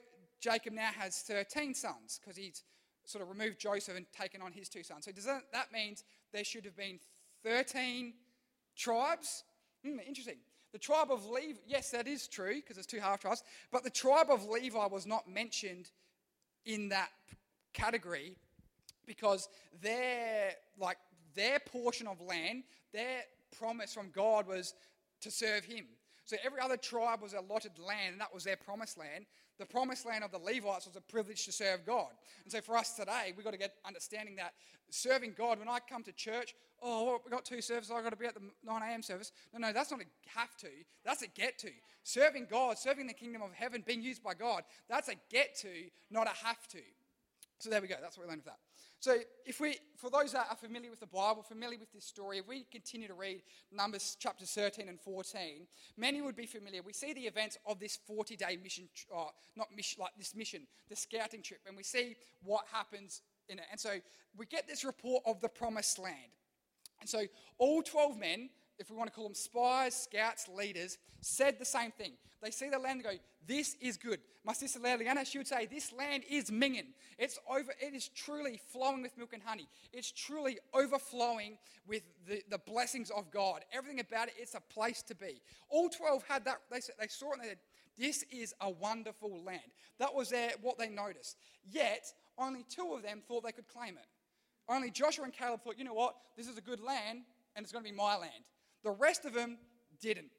Jacob 0.41 0.73
now 0.73 0.91
has 0.99 1.19
13 1.21 1.75
sons 1.75 2.19
because 2.21 2.37
he's 2.37 2.65
sort 3.05 3.23
of 3.23 3.29
removed 3.29 3.59
Joseph 3.59 3.97
and 3.97 4.07
taken 4.13 4.43
on 4.43 4.53
his 4.53 4.69
two 4.69 4.83
sons. 4.83 5.05
So 5.05 5.13
does 5.13 5.25
that, 5.25 5.43
that 5.53 5.73
means 5.73 6.05
there 6.33 6.45
should 6.45 6.65
have 6.65 6.77
been 6.77 6.99
13 7.45 8.13
tribes? 8.77 9.45
Hmm, 9.85 9.99
interesting. 10.07 10.37
The 10.73 10.79
tribe 10.79 11.11
of 11.11 11.27
Levi, 11.27 11.59
yes, 11.67 11.91
that 11.91 12.07
is 12.07 12.29
true 12.29 12.57
because 12.57 12.77
it's 12.77 12.87
two 12.87 13.01
half 13.01 13.21
tribes, 13.21 13.43
but 13.73 13.85
the 13.85 13.91
tribe 13.91 14.27
of 14.31 14.47
Levi 14.47 14.87
was 14.87 15.07
not 15.07 15.29
mentioned 15.29 15.91
in 16.67 16.91
that 16.91 17.09
category 17.73 18.37
because 19.07 19.49
their 19.81 20.53
like 20.79 20.99
their 21.35 21.59
portion 21.61 22.07
of 22.07 22.21
land, 22.21 22.65
their 22.93 23.23
promise 23.59 23.95
from 23.95 24.11
God 24.11 24.47
was 24.47 24.75
to 25.23 25.31
serve 25.31 25.65
him. 25.65 25.87
So 26.29 26.37
every 26.45 26.61
other 26.61 26.77
tribe 26.77 27.23
was 27.23 27.33
allotted 27.33 27.79
land, 27.79 28.13
and 28.13 28.21
that 28.21 28.35
was 28.35 28.45
their 28.45 28.55
promised 28.55 28.99
land. 28.99 29.25
The 29.59 29.65
promised 29.65 30.05
land 30.05 30.23
of 30.23 30.31
the 30.31 30.39
Levites 30.39 30.85
was 30.85 30.95
a 30.95 31.01
privilege 31.01 31.47
to 31.47 31.53
serve 31.53 31.87
God. 31.87 32.11
And 32.45 32.53
so 32.53 32.61
for 32.61 32.77
us 32.77 32.93
today, 32.93 33.33
we've 33.35 33.47
got 33.47 33.53
to 33.53 33.59
get 33.59 33.77
understanding 33.87 34.37
that 34.37 34.53
serving 34.91 35.37
God, 35.39 35.59
when 35.59 35.71
I 35.71 35.79
come 35.89 36.03
to 36.03 36.13
church, 36.13 36.55
oh, 36.83 37.19
we've 37.25 37.33
got 37.33 37.47
two 37.47 37.63
services, 37.63 37.91
I've 37.91 38.05
got 38.05 38.11
to 38.11 38.17
be 38.17 38.27
at 38.27 38.35
the 38.35 38.43
9 38.63 38.83
a.m. 38.83 39.03
service. 39.03 39.33
No, 39.55 39.59
no, 39.59 39.73
that's 39.73 39.91
not 39.91 40.03
a 40.03 40.39
have 40.39 40.55
to, 40.59 40.69
that's 41.03 41.23
a 41.23 41.29
get 41.29 41.59
to. 41.61 41.71
Serving 42.03 42.47
God, 42.51 42.77
serving 42.77 43.07
the 43.07 43.15
kingdom 43.15 43.41
of 43.41 43.55
heaven, 43.55 43.83
being 43.87 44.03
used 44.03 44.23
by 44.23 44.35
God, 44.35 44.65
that's 44.87 45.09
a 45.09 45.15
get 45.31 45.57
to, 45.61 45.71
not 46.11 46.27
a 46.27 46.47
have 46.47 46.69
to. 46.69 46.81
So 47.59 47.71
there 47.71 47.81
we 47.81 47.89
go, 47.89 47.97
that's 48.03 48.19
what 48.19 48.27
we 48.27 48.29
learned 48.29 48.43
with 48.45 48.53
that. 48.53 48.59
So, 49.01 49.17
if 49.47 49.61
we, 49.61 49.77
for 49.97 50.11
those 50.11 50.33
that 50.33 50.49
are 50.51 50.57
familiar 50.57 50.91
with 50.91 50.99
the 50.99 51.07
Bible, 51.07 51.43
familiar 51.43 51.79
with 51.79 51.93
this 51.93 52.05
story, 52.05 52.39
if 52.39 52.49
we 52.49 52.65
continue 52.65 53.07
to 53.07 53.15
read 53.15 53.43
Numbers 53.71 54.17
chapters 54.19 54.51
13 54.51 54.89
and 54.89 55.01
14, 55.01 55.69
many 55.97 56.21
would 56.21 56.35
be 56.35 56.47
familiar. 56.47 56.83
We 56.83 56.93
see 56.93 57.13
the 57.13 57.21
events 57.21 57.59
of 57.65 57.79
this 57.79 57.97
40 58.09 58.35
day 58.35 58.59
mission, 58.61 58.89
uh, 59.17 59.27
not 59.55 59.69
mission, 59.75 60.01
like 60.01 60.11
this 60.19 60.35
mission, 60.35 60.67
the 60.89 60.97
scouting 60.97 61.43
trip, 61.43 61.61
and 61.69 61.77
we 61.77 61.85
see 61.85 62.17
what 62.43 62.65
happens 62.73 63.23
in 63.49 63.61
it. 63.61 63.67
And 63.71 63.79
so, 63.79 63.91
we 64.37 64.47
get 64.47 64.67
this 64.67 64.85
report 64.85 65.23
of 65.27 65.41
the 65.41 65.49
promised 65.49 66.01
land. 66.01 66.33
And 67.01 67.09
so, 67.09 67.23
all 67.59 67.83
12 67.83 68.19
men 68.19 68.51
if 68.79 68.91
we 68.91 68.97
want 68.97 69.11
to 69.11 69.15
call 69.15 69.25
them 69.25 69.35
spies, 69.35 69.95
scouts, 69.95 70.49
leaders, 70.49 70.99
said 71.21 71.59
the 71.59 71.65
same 71.65 71.91
thing. 71.91 72.13
They 72.43 72.51
see 72.51 72.69
the 72.69 72.79
land 72.79 73.01
and 73.01 73.05
go, 73.05 73.11
This 73.47 73.77
is 73.81 73.97
good. 73.97 74.21
My 74.45 74.53
sister 74.53 74.79
Leliana, 74.79 75.27
she 75.27 75.39
would 75.39 75.49
say, 75.49 75.67
This 75.67 75.93
land 75.93 76.23
is 76.31 76.51
minging. 76.51 76.87
It's 77.19 77.39
over, 77.51 77.73
it 77.81 77.95
is 77.95 78.09
truly 78.09 78.61
flowing 78.73 79.03
with 79.03 79.17
milk 79.19 79.33
and 79.33 79.43
honey. 79.43 79.69
It's 79.93 80.13
truly 80.13 80.59
overflowing 80.73 81.59
with 81.87 82.03
the, 82.27 82.43
the 82.49 82.59
blessings 82.59 83.11
of 83.11 83.31
God. 83.31 83.65
Everything 83.73 84.01
about 84.01 84.29
it, 84.29 84.35
it's 84.39 84.55
a 84.55 84.61
place 84.61 85.03
to 85.03 85.15
be. 85.15 85.41
All 85.69 85.89
12 85.89 86.25
had 86.29 86.45
that, 86.45 86.59
they, 86.71 86.81
they 87.01 87.09
saw 87.09 87.33
it 87.33 87.35
and 87.35 87.43
they 87.43 87.49
said, 87.49 87.59
This 87.97 88.25
is 88.31 88.55
a 88.61 88.71
wonderful 88.71 89.43
land. 89.45 89.61
That 89.99 90.15
was 90.15 90.31
their, 90.31 90.53
what 90.61 90.79
they 90.79 90.89
noticed. 90.89 91.37
Yet, 91.69 92.07
only 92.39 92.65
two 92.69 92.93
of 92.95 93.03
them 93.03 93.23
thought 93.27 93.43
they 93.45 93.53
could 93.53 93.67
claim 93.67 93.95
it. 93.95 94.07
Only 94.69 94.91
Joshua 94.91 95.25
and 95.25 95.33
Caleb 95.33 95.63
thought, 95.63 95.79
you 95.79 95.85
know 95.85 95.95
what, 95.95 96.15
this 96.37 96.47
is 96.47 96.59
a 96.59 96.61
good 96.61 96.81
land 96.81 97.21
and 97.57 97.65
it's 97.65 97.73
going 97.73 97.85
to 97.85 97.91
be 97.91 97.97
my 97.97 98.17
land. 98.17 98.45
The 98.85 98.91
rest 98.91 99.25
of 99.25 99.35
them 99.35 99.59
didn't. 100.01 100.31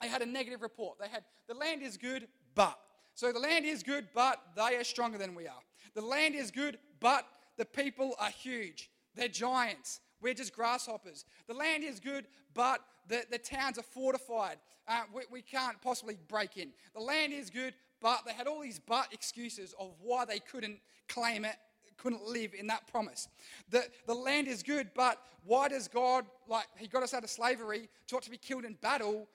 They 0.00 0.08
had 0.08 0.22
a 0.22 0.26
negative 0.26 0.62
report. 0.62 0.98
They 1.00 1.08
had, 1.08 1.24
the 1.48 1.54
land 1.54 1.82
is 1.82 1.96
good, 1.96 2.28
but. 2.54 2.78
So 3.14 3.32
the 3.32 3.40
land 3.40 3.64
is 3.64 3.82
good, 3.82 4.08
but 4.14 4.40
they 4.54 4.76
are 4.76 4.84
stronger 4.84 5.18
than 5.18 5.34
we 5.34 5.48
are. 5.48 5.60
The 5.94 6.02
land 6.02 6.34
is 6.34 6.50
good, 6.50 6.78
but 7.00 7.26
the 7.56 7.64
people 7.64 8.14
are 8.20 8.30
huge. 8.30 8.90
They're 9.16 9.28
giants. 9.28 10.00
We're 10.20 10.34
just 10.34 10.54
grasshoppers. 10.54 11.24
The 11.48 11.54
land 11.54 11.82
is 11.82 11.98
good, 12.00 12.26
but 12.54 12.80
the, 13.08 13.24
the 13.30 13.38
towns 13.38 13.78
are 13.78 13.82
fortified. 13.82 14.58
Uh, 14.86 15.02
we, 15.12 15.22
we 15.30 15.42
can't 15.42 15.80
possibly 15.82 16.16
break 16.28 16.56
in. 16.56 16.70
The 16.94 17.00
land 17.00 17.32
is 17.32 17.50
good, 17.50 17.74
but 18.00 18.20
they 18.26 18.32
had 18.32 18.46
all 18.46 18.60
these 18.60 18.78
but 18.78 19.12
excuses 19.12 19.74
of 19.78 19.94
why 20.00 20.24
they 20.24 20.38
couldn't 20.38 20.78
claim 21.08 21.44
it 21.44 21.56
couldn't 21.98 22.26
live 22.26 22.54
in 22.58 22.68
that 22.68 22.86
promise. 22.86 23.28
The, 23.70 23.84
the 24.06 24.14
land 24.14 24.48
is 24.48 24.62
good, 24.62 24.88
but 24.94 25.20
why 25.44 25.68
does 25.68 25.88
God, 25.88 26.24
like, 26.48 26.66
He 26.76 26.86
got 26.86 27.02
us 27.02 27.12
out 27.12 27.24
of 27.24 27.30
slavery, 27.30 27.88
taught 28.06 28.22
to 28.22 28.30
be 28.30 28.38
killed 28.38 28.64
in 28.64 28.74
battle? 28.80 29.28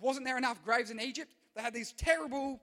Wasn't 0.00 0.24
there 0.24 0.38
enough 0.38 0.62
graves 0.64 0.90
in 0.90 1.00
Egypt? 1.00 1.32
They 1.56 1.62
had 1.62 1.74
these 1.74 1.92
terrible 1.92 2.60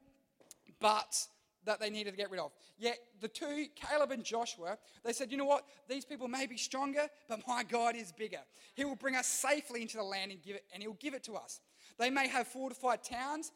buts 0.79 1.29
that 1.65 1.79
they 1.79 1.89
needed 1.89 2.11
to 2.11 2.17
get 2.17 2.29
rid 2.29 2.39
of. 2.39 2.51
Yet 2.77 2.99
the 3.21 3.27
two, 3.27 3.65
Caleb 3.75 4.11
and 4.11 4.23
Joshua, 4.23 4.77
they 5.03 5.13
said, 5.13 5.31
you 5.31 5.37
know 5.37 5.45
what? 5.45 5.65
These 5.89 6.05
people 6.05 6.27
may 6.27 6.45
be 6.45 6.57
stronger, 6.57 7.07
but 7.27 7.39
my 7.47 7.63
God 7.63 7.95
is 7.95 8.11
bigger. 8.11 8.41
He 8.75 8.85
will 8.85 8.95
bring 8.95 9.15
us 9.15 9.25
safely 9.25 9.81
into 9.81 9.97
the 9.97 10.03
land 10.03 10.31
and 10.31 10.41
give 10.41 10.55
it, 10.55 10.63
and 10.73 10.81
he'll 10.83 10.93
give 10.93 11.13
it 11.13 11.23
to 11.23 11.33
us. 11.33 11.59
They 11.97 12.09
may 12.09 12.27
have 12.27 12.47
fortified 12.47 13.03
towns. 13.03 13.51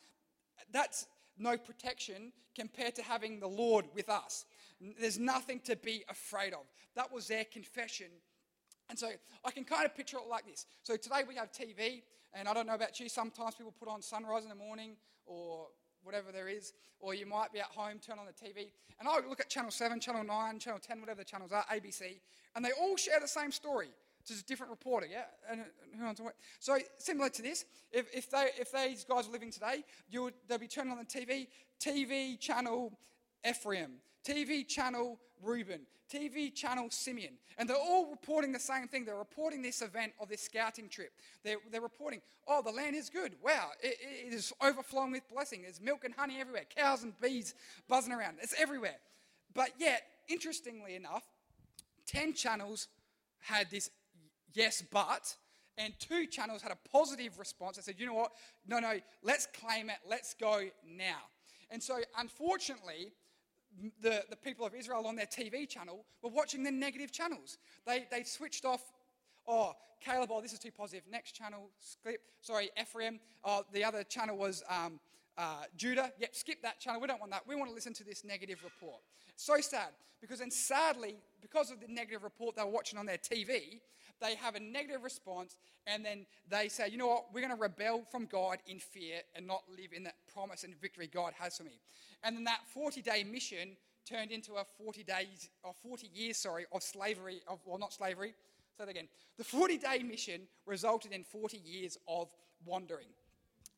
That's 0.71 1.07
no 1.37 1.57
protection 1.57 2.31
compared 2.55 2.95
to 2.95 3.03
having 3.03 3.39
the 3.39 3.47
Lord 3.47 3.85
with 3.93 4.09
us. 4.09 4.45
There's 4.99 5.19
nothing 5.19 5.59
to 5.65 5.75
be 5.75 6.03
afraid 6.09 6.53
of. 6.53 6.65
That 6.95 7.11
was 7.11 7.27
their 7.27 7.45
confession. 7.45 8.07
And 8.89 8.97
so 8.97 9.09
I 9.45 9.51
can 9.51 9.63
kind 9.63 9.85
of 9.85 9.95
picture 9.95 10.17
it 10.17 10.29
like 10.29 10.45
this. 10.45 10.65
So 10.83 10.95
today 10.95 11.21
we 11.27 11.35
have 11.35 11.51
TV, 11.51 12.01
and 12.33 12.47
I 12.47 12.53
don't 12.53 12.65
know 12.65 12.75
about 12.75 12.99
you, 12.99 13.09
sometimes 13.09 13.55
people 13.55 13.73
put 13.77 13.87
on 13.87 14.01
sunrise 14.01 14.43
in 14.43 14.49
the 14.49 14.55
morning 14.55 14.95
or 15.25 15.67
whatever 16.03 16.31
there 16.31 16.47
is, 16.47 16.73
or 16.99 17.13
you 17.13 17.25
might 17.25 17.51
be 17.51 17.59
at 17.59 17.67
home, 17.67 17.99
turn 17.99 18.17
on 18.19 18.25
the 18.25 18.31
TV, 18.31 18.71
and 18.99 19.07
I 19.07 19.19
look 19.27 19.39
at 19.39 19.49
Channel 19.49 19.71
7, 19.71 19.99
Channel 19.99 20.23
9, 20.23 20.59
Channel 20.59 20.79
10, 20.79 20.99
whatever 20.99 21.19
the 21.19 21.25
channels 21.25 21.51
are, 21.51 21.63
ABC, 21.73 22.19
and 22.55 22.63
they 22.63 22.71
all 22.71 22.97
share 22.97 23.19
the 23.19 23.27
same 23.27 23.51
story. 23.51 23.89
It's 24.19 24.29
just 24.29 24.43
a 24.43 24.45
different 24.45 24.71
reporter, 24.71 25.07
yeah? 25.09 25.23
And 25.49 25.63
who 25.97 26.03
knows 26.05 26.19
what? 26.19 26.35
So 26.59 26.77
similar 26.97 27.29
to 27.29 27.41
this, 27.41 27.65
if, 27.91 28.13
if, 28.13 28.29
they, 28.29 28.49
if 28.59 28.71
these 28.71 29.05
guys 29.05 29.27
were 29.27 29.33
living 29.33 29.51
today, 29.51 29.83
you 30.09 30.23
would, 30.23 30.33
they'd 30.47 30.59
be 30.59 30.67
turning 30.67 30.91
on 30.91 30.99
the 30.99 31.05
TV, 31.05 31.47
TV 31.79 32.37
channel 32.39 32.97
Ephraim, 33.47 33.93
TV 34.25 34.67
channel 34.67 35.19
Reuben, 35.41 35.81
TV 36.13 36.53
channel 36.53 36.87
Simeon. 36.89 37.33
And 37.57 37.69
they're 37.69 37.77
all 37.77 38.09
reporting 38.09 38.51
the 38.51 38.59
same 38.59 38.87
thing. 38.87 39.05
They're 39.05 39.15
reporting 39.15 39.61
this 39.61 39.81
event 39.81 40.13
of 40.19 40.29
this 40.29 40.41
scouting 40.41 40.89
trip. 40.89 41.11
They're, 41.43 41.57
they're 41.71 41.81
reporting, 41.81 42.21
oh, 42.47 42.61
the 42.61 42.71
land 42.71 42.95
is 42.95 43.09
good. 43.09 43.33
Wow, 43.43 43.69
it, 43.81 43.95
it 44.27 44.33
is 44.33 44.51
overflowing 44.61 45.11
with 45.11 45.27
blessing. 45.29 45.61
There's 45.61 45.79
milk 45.79 46.03
and 46.03 46.13
honey 46.13 46.39
everywhere, 46.39 46.63
cows 46.75 47.03
and 47.03 47.13
bees 47.21 47.53
buzzing 47.87 48.13
around. 48.13 48.37
It's 48.41 48.55
everywhere. 48.59 48.97
But 49.53 49.71
yet, 49.79 50.03
interestingly 50.27 50.95
enough, 50.95 51.23
10 52.07 52.33
channels 52.33 52.87
had 53.39 53.69
this 53.69 53.89
yes, 54.53 54.83
but, 54.91 55.35
and 55.77 55.93
two 55.99 56.25
channels 56.25 56.61
had 56.61 56.71
a 56.71 56.89
positive 56.91 57.39
response. 57.39 57.77
They 57.77 57.83
said, 57.83 57.95
you 57.97 58.05
know 58.05 58.13
what? 58.13 58.31
No, 58.67 58.79
no, 58.79 58.99
let's 59.23 59.47
claim 59.47 59.89
it. 59.89 59.97
Let's 60.07 60.33
go 60.33 60.63
now. 60.85 61.19
And 61.71 61.81
so, 61.81 61.99
unfortunately, 62.17 63.13
the, 64.01 64.23
the 64.29 64.35
people 64.35 64.65
of 64.65 64.73
Israel 64.73 65.05
on 65.07 65.15
their 65.15 65.25
TV 65.25 65.67
channel 65.67 66.05
were 66.21 66.29
watching 66.29 66.63
the 66.63 66.71
negative 66.71 67.11
channels. 67.11 67.57
They, 67.85 68.07
they 68.11 68.23
switched 68.23 68.65
off, 68.65 68.81
oh, 69.47 69.73
Caleb, 70.03 70.29
oh, 70.31 70.41
this 70.41 70.53
is 70.53 70.59
too 70.59 70.71
positive. 70.71 71.03
Next 71.11 71.33
channel, 71.33 71.69
skip. 71.79 72.21
Sorry, 72.41 72.69
Ephraim. 72.79 73.19
Oh, 73.43 73.63
the 73.73 73.83
other 73.83 74.03
channel 74.03 74.37
was 74.37 74.63
um, 74.69 74.99
uh, 75.37 75.63
Judah. 75.75 76.11
Yep, 76.19 76.35
skip 76.35 76.61
that 76.61 76.79
channel. 76.79 77.01
We 77.01 77.07
don't 77.07 77.19
want 77.19 77.31
that. 77.31 77.43
We 77.47 77.55
want 77.55 77.69
to 77.69 77.75
listen 77.75 77.93
to 77.95 78.03
this 78.03 78.23
negative 78.23 78.63
report. 78.63 79.01
So 79.35 79.59
sad. 79.59 79.89
Because 80.21 80.39
then 80.39 80.51
sadly, 80.51 81.15
because 81.41 81.71
of 81.71 81.79
the 81.79 81.87
negative 81.87 82.23
report 82.23 82.55
they 82.55 82.63
were 82.63 82.69
watching 82.69 82.99
on 82.99 83.05
their 83.05 83.17
TV, 83.17 83.79
they 84.21 84.35
have 84.35 84.55
a 84.55 84.59
negative 84.59 85.03
response 85.03 85.55
and 85.87 86.03
then 86.03 86.25
they 86.49 86.67
say, 86.67 86.87
you 86.89 86.97
know 86.97 87.07
what, 87.07 87.25
we're 87.33 87.41
going 87.41 87.55
to 87.55 87.61
rebel 87.61 88.03
from 88.11 88.25
God 88.25 88.57
in 88.67 88.79
fear 88.79 89.21
and 89.35 89.47
not 89.47 89.63
live 89.69 89.93
in 89.95 90.03
that 90.03 90.15
promise 90.33 90.63
and 90.63 90.79
victory 90.79 91.07
God 91.07 91.33
has 91.39 91.57
for 91.57 91.63
me. 91.63 91.79
And 92.23 92.35
then 92.35 92.43
that 92.45 92.61
40 92.73 93.01
day 93.01 93.23
mission 93.23 93.77
turned 94.09 94.31
into 94.31 94.53
a 94.53 94.65
40 94.83 95.03
days, 95.03 95.49
or 95.63 95.73
40 95.83 96.09
years, 96.13 96.37
sorry, 96.37 96.65
of 96.71 96.83
slavery, 96.83 97.41
of, 97.47 97.59
well, 97.65 97.77
not 97.77 97.93
slavery. 97.93 98.33
Say 98.77 98.85
that 98.85 98.89
again. 98.89 99.07
The 99.37 99.43
40 99.43 99.77
day 99.77 100.03
mission 100.03 100.41
resulted 100.65 101.11
in 101.11 101.23
40 101.23 101.57
years 101.57 101.97
of 102.07 102.29
wandering. 102.65 103.07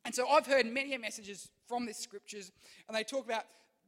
And 0.05 0.15
so 0.15 0.27
I've 0.27 0.47
heard 0.47 0.65
many 0.65 0.97
messages 0.97 1.49
from 1.67 1.85
the 1.85 1.93
scriptures, 1.93 2.51
and 2.87 2.97
they 2.97 3.03
talk 3.03 3.25
about 3.25 3.43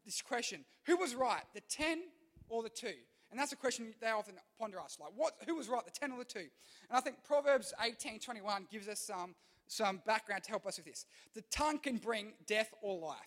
this 0.05 0.21
question 0.21 0.65
who 0.85 0.97
was 0.97 1.15
right, 1.15 1.43
the 1.53 1.61
10 1.61 2.01
or 2.49 2.61
the 2.61 2.69
2? 2.69 2.87
And 3.33 3.39
that's 3.39 3.51
a 3.51 3.55
question 3.55 3.95
they 3.99 4.09
often 4.09 4.35
ponder 4.59 4.79
us, 4.79 4.99
like, 5.01 5.09
what, 5.15 5.33
who 5.47 5.55
was 5.55 5.67
right, 5.67 5.83
the 5.83 5.89
10 5.89 6.11
or 6.11 6.19
the 6.19 6.23
2? 6.23 6.37
And 6.37 6.47
I 6.91 6.99
think 6.99 7.15
Proverbs 7.23 7.73
18, 7.83 8.19
21 8.19 8.67
gives 8.71 8.87
us 8.87 8.99
some, 8.99 9.33
some 9.65 10.03
background 10.05 10.43
to 10.43 10.51
help 10.51 10.67
us 10.67 10.77
with 10.77 10.85
this. 10.85 11.07
The 11.33 11.41
tongue 11.49 11.79
can 11.79 11.97
bring 11.97 12.33
death 12.45 12.71
or 12.83 12.95
life. 12.99 13.17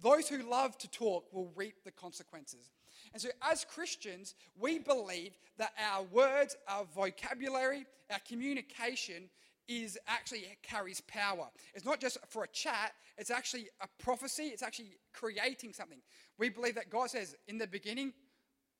Those 0.00 0.28
who 0.28 0.48
love 0.48 0.78
to 0.78 0.88
talk 0.88 1.24
will 1.32 1.50
reap 1.56 1.82
the 1.84 1.90
consequences. 1.90 2.70
And 3.12 3.20
so, 3.20 3.30
as 3.42 3.64
Christians, 3.64 4.36
we 4.56 4.78
believe 4.78 5.36
that 5.56 5.72
our 5.92 6.04
words, 6.04 6.56
our 6.68 6.84
vocabulary, 6.94 7.84
our 8.12 8.20
communication 8.28 9.28
is 9.66 9.98
actually 10.06 10.44
carries 10.62 11.00
power. 11.00 11.48
It's 11.74 11.84
not 11.84 12.00
just 12.00 12.18
for 12.28 12.44
a 12.44 12.48
chat, 12.48 12.92
it's 13.16 13.32
actually 13.32 13.70
a 13.80 13.88
prophecy, 14.00 14.44
it's 14.44 14.62
actually 14.62 14.98
creating 15.12 15.72
something. 15.72 15.98
We 16.38 16.48
believe 16.48 16.76
that 16.76 16.90
God 16.90 17.10
says, 17.10 17.34
in 17.48 17.58
the 17.58 17.66
beginning, 17.66 18.12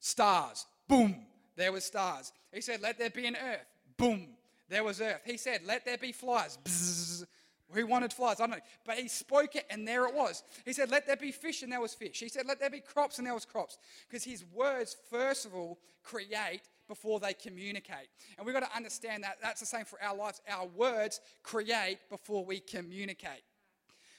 Stars. 0.00 0.66
Boom. 0.88 1.16
There 1.56 1.72
was 1.72 1.84
stars. 1.84 2.32
He 2.52 2.60
said, 2.60 2.80
Let 2.80 2.98
there 2.98 3.10
be 3.10 3.26
an 3.26 3.36
earth. 3.36 3.66
Boom. 3.96 4.28
There 4.68 4.84
was 4.84 5.00
earth. 5.00 5.22
He 5.24 5.36
said, 5.36 5.62
Let 5.66 5.84
there 5.84 5.98
be 5.98 6.12
flies. 6.12 6.58
Bzzz. 6.64 7.26
Who 7.72 7.86
wanted 7.86 8.14
flies? 8.14 8.40
I 8.40 8.44
don't 8.46 8.50
know. 8.50 8.62
But 8.86 8.96
he 8.96 9.08
spoke 9.08 9.54
it 9.54 9.66
and 9.68 9.86
there 9.86 10.06
it 10.06 10.14
was. 10.14 10.42
He 10.64 10.72
said, 10.72 10.90
Let 10.90 11.06
there 11.06 11.16
be 11.16 11.32
fish 11.32 11.62
and 11.62 11.70
there 11.70 11.80
was 11.80 11.94
fish. 11.94 12.18
He 12.20 12.28
said, 12.28 12.46
Let 12.46 12.60
there 12.60 12.70
be 12.70 12.80
crops 12.80 13.18
and 13.18 13.26
there 13.26 13.34
was 13.34 13.44
crops. 13.44 13.76
Because 14.08 14.24
his 14.24 14.44
words, 14.54 14.96
first 15.10 15.44
of 15.44 15.54
all, 15.54 15.78
create 16.02 16.62
before 16.86 17.20
they 17.20 17.34
communicate. 17.34 18.08
And 18.38 18.46
we've 18.46 18.54
got 18.54 18.68
to 18.70 18.76
understand 18.76 19.22
that 19.24 19.36
that's 19.42 19.60
the 19.60 19.66
same 19.66 19.84
for 19.84 20.02
our 20.02 20.16
lives. 20.16 20.40
Our 20.48 20.66
words 20.66 21.20
create 21.42 21.98
before 22.08 22.44
we 22.44 22.60
communicate. 22.60 23.42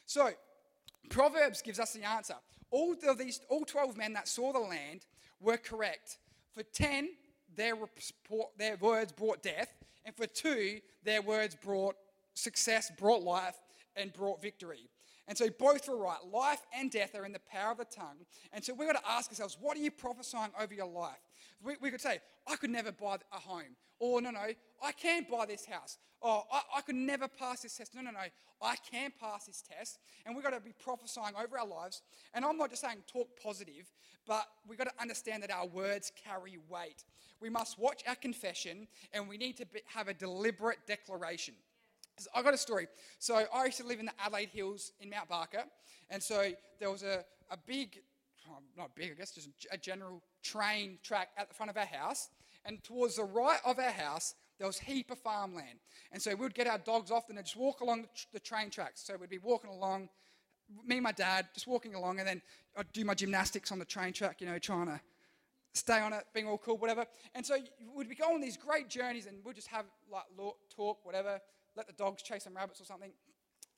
So, 0.06 0.30
Proverbs 1.10 1.64
gives 1.64 1.80
us 1.80 1.94
the 1.94 2.04
answer. 2.04 2.36
All 2.70 2.96
of 3.08 3.18
these, 3.18 3.42
all 3.50 3.66
12 3.66 3.98
men 3.98 4.14
that 4.14 4.28
saw 4.28 4.54
the 4.54 4.60
land 4.60 5.08
were 5.40 5.58
correct. 5.58 6.18
For 6.54 6.64
10, 6.64 7.10
their, 7.56 7.76
report, 7.76 8.50
their 8.58 8.78
words 8.78 9.12
brought 9.12 9.42
death, 9.44 9.74
and 10.06 10.16
for 10.16 10.28
2, 10.28 10.80
their 11.04 11.22
words 11.22 11.56
brought 11.56 11.96
success, 12.34 12.92
brought 12.98 13.24
life, 13.24 13.56
and 13.96 14.14
brought 14.14 14.42
victory. 14.42 14.90
And 15.28 15.38
so 15.38 15.48
both 15.60 15.88
were 15.88 15.98
right. 15.98 16.18
Life 16.32 16.62
and 16.76 16.90
death 16.90 17.14
are 17.14 17.26
in 17.26 17.32
the 17.32 17.40
power 17.40 17.72
of 17.72 17.78
the 17.78 17.86
tongue. 17.86 18.26
And 18.52 18.64
so 18.64 18.74
we've 18.74 18.92
got 18.92 19.00
to 19.00 19.12
ask 19.12 19.30
ourselves, 19.30 19.58
what 19.60 19.78
are 19.78 19.80
you 19.80 19.92
prophesying 19.92 20.52
over 20.60 20.74
your 20.74 20.88
life? 20.88 21.20
We, 21.64 21.76
we 21.82 21.92
could 21.92 22.02
say, 22.02 22.20
I 22.48 22.56
could 22.56 22.70
never 22.70 22.92
buy 22.92 23.18
a 23.32 23.40
home. 23.40 23.76
Or, 24.00 24.22
no, 24.22 24.32
no, 24.32 24.48
I 24.82 24.92
can 24.94 25.26
buy 25.30 25.46
this 25.46 25.66
house. 25.66 25.98
Or, 26.22 26.44
I, 26.52 26.62
I 26.78 26.82
could 26.82 26.96
never 26.96 27.28
pass 27.28 27.62
this 27.62 27.76
test. 27.78 27.96
No, 27.96 28.02
no, 28.02 28.12
no, 28.12 28.20
I 28.62 28.76
can 28.90 29.12
pass 29.20 29.46
this 29.46 29.62
test. 29.62 30.00
And 30.26 30.36
we've 30.36 30.44
got 30.44 30.54
to 30.54 30.62
be 30.62 30.74
prophesying 30.84 31.34
over 31.42 31.58
our 31.60 31.68
lives. 31.68 32.02
And 32.34 32.46
I'm 32.46 32.58
not 32.58 32.70
just 32.70 32.82
saying 32.82 33.04
talk 33.08 33.28
positive, 33.42 33.92
but 34.26 34.46
we've 34.68 34.78
got 34.78 34.88
to 34.88 35.02
understand 35.02 35.44
that 35.44 35.52
our 35.52 35.68
words 35.68 36.12
carry 36.26 36.58
weight. 36.70 37.04
We 37.42 37.50
must 37.50 37.80
watch 37.80 38.04
our 38.08 38.16
confession 38.16 38.88
and 39.14 39.28
we 39.28 39.38
need 39.38 39.58
to 39.58 39.66
be, 39.66 39.82
have 39.86 40.08
a 40.08 40.14
deliberate 40.14 40.80
declaration. 40.88 41.56
I 42.36 42.42
got 42.42 42.54
a 42.54 42.58
story. 42.58 42.88
So 43.20 43.46
I 43.54 43.66
used 43.66 43.78
to 43.78 43.86
live 43.86 44.00
in 44.00 44.08
the 44.08 44.12
Adelaide 44.24 44.50
Hills 44.50 44.92
in 45.00 45.10
Mount 45.10 45.30
Barker, 45.30 45.64
and 46.10 46.22
so 46.22 46.52
there 46.80 46.92
was 46.92 47.04
a, 47.04 47.24
a 47.50 47.58
big, 47.66 48.02
oh, 48.50 48.60
not 48.78 48.96
big, 48.96 49.12
I 49.12 49.14
guess, 49.16 49.32
just 49.32 49.50
a 49.72 49.78
general 49.78 50.22
train 50.44 50.98
track 51.04 51.30
at 51.38 51.48
the 51.50 51.56
front 51.56 51.70
of 51.70 51.78
our 51.78 51.86
house, 51.86 52.30
and 52.66 52.84
towards 52.84 53.16
the 53.16 53.24
right 53.24 53.60
of 53.66 53.80
our 53.80 53.92
house 53.92 54.36
there 54.58 54.68
was 54.68 54.80
a 54.82 54.86
heap 54.86 55.12
of 55.12 55.18
farmland, 55.20 55.80
and 56.12 56.22
so 56.22 56.36
we'd 56.36 56.54
get 56.54 56.68
our 56.68 56.78
dogs 56.78 57.12
off 57.12 57.30
and 57.30 57.38
just 57.38 57.56
walk 57.56 57.82
along 57.82 58.02
the, 58.02 58.10
the 58.34 58.40
train 58.40 58.70
tracks. 58.70 59.02
So 59.06 59.16
we'd 59.20 59.30
be 59.30 59.38
walking 59.38 59.70
along, 59.70 60.10
me 60.86 60.98
and 60.98 61.04
my 61.04 61.14
dad 61.14 61.48
just 61.54 61.68
walking 61.68 61.96
along, 61.96 62.20
and 62.20 62.28
then 62.28 62.42
I'd 62.78 62.92
do 62.92 63.06
my 63.06 63.14
gymnastics 63.14 63.72
on 63.72 63.80
the 63.80 63.86
train 63.86 64.14
track, 64.14 64.42
you 64.42 64.48
know, 64.48 64.60
trying 64.60 64.88
to 64.88 65.00
stay 65.74 66.00
on 66.00 66.14
it, 66.14 66.26
being 66.34 66.48
all 66.48 66.58
cool, 66.58 66.78
whatever. 66.78 67.06
And 67.36 67.46
so 67.46 67.56
we'd 67.96 68.10
be 68.10 68.16
going 68.16 68.36
on 68.36 68.42
these 68.42 68.58
great 68.58 68.90
journeys, 68.90 69.28
and 69.28 69.38
we'd 69.46 69.56
just 69.56 69.70
have 69.70 69.86
like 70.12 70.24
talk, 70.76 71.06
whatever 71.06 71.40
let 71.76 71.88
the 71.88 71.94
dogs 71.94 72.22
chase 72.22 72.44
some 72.44 72.56
rabbits 72.56 72.82
or 72.82 72.86
something. 72.86 73.12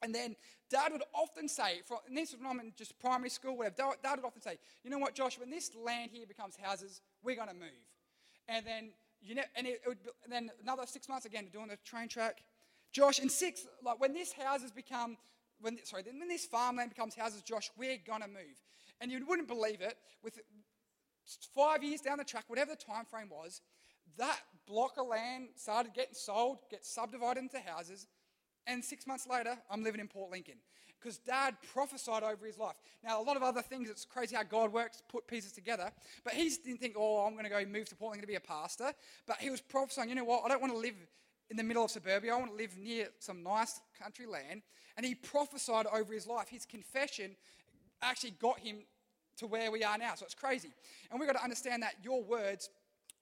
And 0.01 0.13
then 0.13 0.35
dad 0.69 0.91
would 0.91 1.03
often 1.13 1.47
say, 1.47 1.81
and 2.07 2.17
this 2.17 2.33
was 2.33 2.59
in 2.59 2.73
just 2.77 2.97
primary 2.99 3.29
school, 3.29 3.57
whatever, 3.57 3.93
dad 4.01 4.15
would 4.15 4.25
often 4.25 4.41
say, 4.41 4.57
you 4.83 4.89
know 4.89 4.97
what, 4.97 5.13
Josh, 5.13 5.37
when 5.37 5.49
this 5.49 5.71
land 5.75 6.11
here 6.11 6.25
becomes 6.25 6.55
houses, 6.55 7.01
we're 7.23 7.35
going 7.35 7.49
to 7.49 7.53
move. 7.53 7.69
And 8.47 8.65
then, 8.65 8.89
you 9.21 9.35
know, 9.35 9.43
and, 9.55 9.67
it, 9.67 9.81
it 9.85 9.87
would, 9.87 9.99
and 10.23 10.31
then 10.31 10.49
another 10.61 10.83
six 10.85 11.07
months 11.07 11.25
again, 11.25 11.47
doing 11.51 11.67
the 11.67 11.77
train 11.85 12.07
track. 12.07 12.43
Josh, 12.91 13.19
in 13.19 13.29
six, 13.29 13.67
like 13.83 13.99
when 13.99 14.13
this 14.13 14.33
houses 14.33 14.71
become, 14.71 15.17
when, 15.61 15.77
sorry, 15.83 16.03
then 16.03 16.19
when 16.19 16.27
this 16.27 16.45
farmland 16.45 16.89
becomes 16.89 17.15
houses, 17.15 17.41
Josh, 17.41 17.69
we're 17.77 17.97
going 18.05 18.21
to 18.21 18.27
move. 18.27 18.61
And 18.99 19.11
you 19.11 19.25
wouldn't 19.25 19.47
believe 19.47 19.81
it, 19.81 19.97
with 20.23 20.39
five 21.55 21.83
years 21.83 22.01
down 22.01 22.17
the 22.17 22.23
track, 22.23 22.45
whatever 22.47 22.71
the 22.71 22.93
time 22.93 23.05
frame 23.05 23.29
was, 23.29 23.61
that 24.17 24.39
block 24.67 24.93
of 24.97 25.07
land 25.07 25.49
started 25.55 25.93
getting 25.93 26.13
sold, 26.13 26.57
get 26.69 26.85
subdivided 26.85 27.41
into 27.41 27.59
houses, 27.59 28.07
and 28.67 28.83
six 28.83 29.07
months 29.07 29.27
later, 29.27 29.57
I'm 29.69 29.83
living 29.83 30.01
in 30.01 30.07
Port 30.07 30.31
Lincoln 30.31 30.55
because 30.99 31.17
dad 31.17 31.55
prophesied 31.73 32.23
over 32.23 32.45
his 32.45 32.57
life. 32.57 32.75
Now, 33.03 33.21
a 33.21 33.23
lot 33.23 33.35
of 33.35 33.43
other 33.43 33.61
things, 33.61 33.89
it's 33.89 34.05
crazy 34.05 34.35
how 34.35 34.43
God 34.43 34.71
works, 34.71 35.01
put 35.09 35.25
pieces 35.27 35.51
together. 35.51 35.91
But 36.23 36.33
he 36.33 36.49
didn't 36.63 36.79
think, 36.79 36.95
oh, 36.97 37.25
I'm 37.25 37.33
going 37.33 37.45
to 37.45 37.49
go 37.49 37.65
move 37.65 37.89
to 37.89 37.95
Port 37.95 38.11
Lincoln 38.11 38.27
to 38.27 38.27
be 38.27 38.35
a 38.35 38.39
pastor. 38.39 38.93
But 39.25 39.37
he 39.37 39.49
was 39.49 39.61
prophesying, 39.61 40.09
you 40.09 40.15
know 40.15 40.23
what, 40.23 40.43
I 40.45 40.49
don't 40.49 40.61
want 40.61 40.73
to 40.73 40.79
live 40.79 40.95
in 41.49 41.57
the 41.57 41.63
middle 41.63 41.83
of 41.83 41.91
suburbia, 41.91 42.33
I 42.33 42.37
want 42.37 42.51
to 42.51 42.57
live 42.57 42.77
near 42.77 43.07
some 43.19 43.43
nice 43.43 43.81
country 44.01 44.25
land. 44.25 44.61
And 44.95 45.05
he 45.05 45.15
prophesied 45.15 45.85
over 45.87 46.13
his 46.13 46.27
life. 46.27 46.47
His 46.49 46.65
confession 46.65 47.35
actually 48.01 48.31
got 48.31 48.59
him 48.59 48.77
to 49.37 49.47
where 49.47 49.71
we 49.71 49.83
are 49.83 49.97
now. 49.97 50.13
So 50.15 50.25
it's 50.25 50.35
crazy. 50.35 50.69
And 51.09 51.19
we've 51.19 51.27
got 51.27 51.37
to 51.37 51.43
understand 51.43 51.83
that 51.83 51.95
your 52.03 52.23
words 52.23 52.69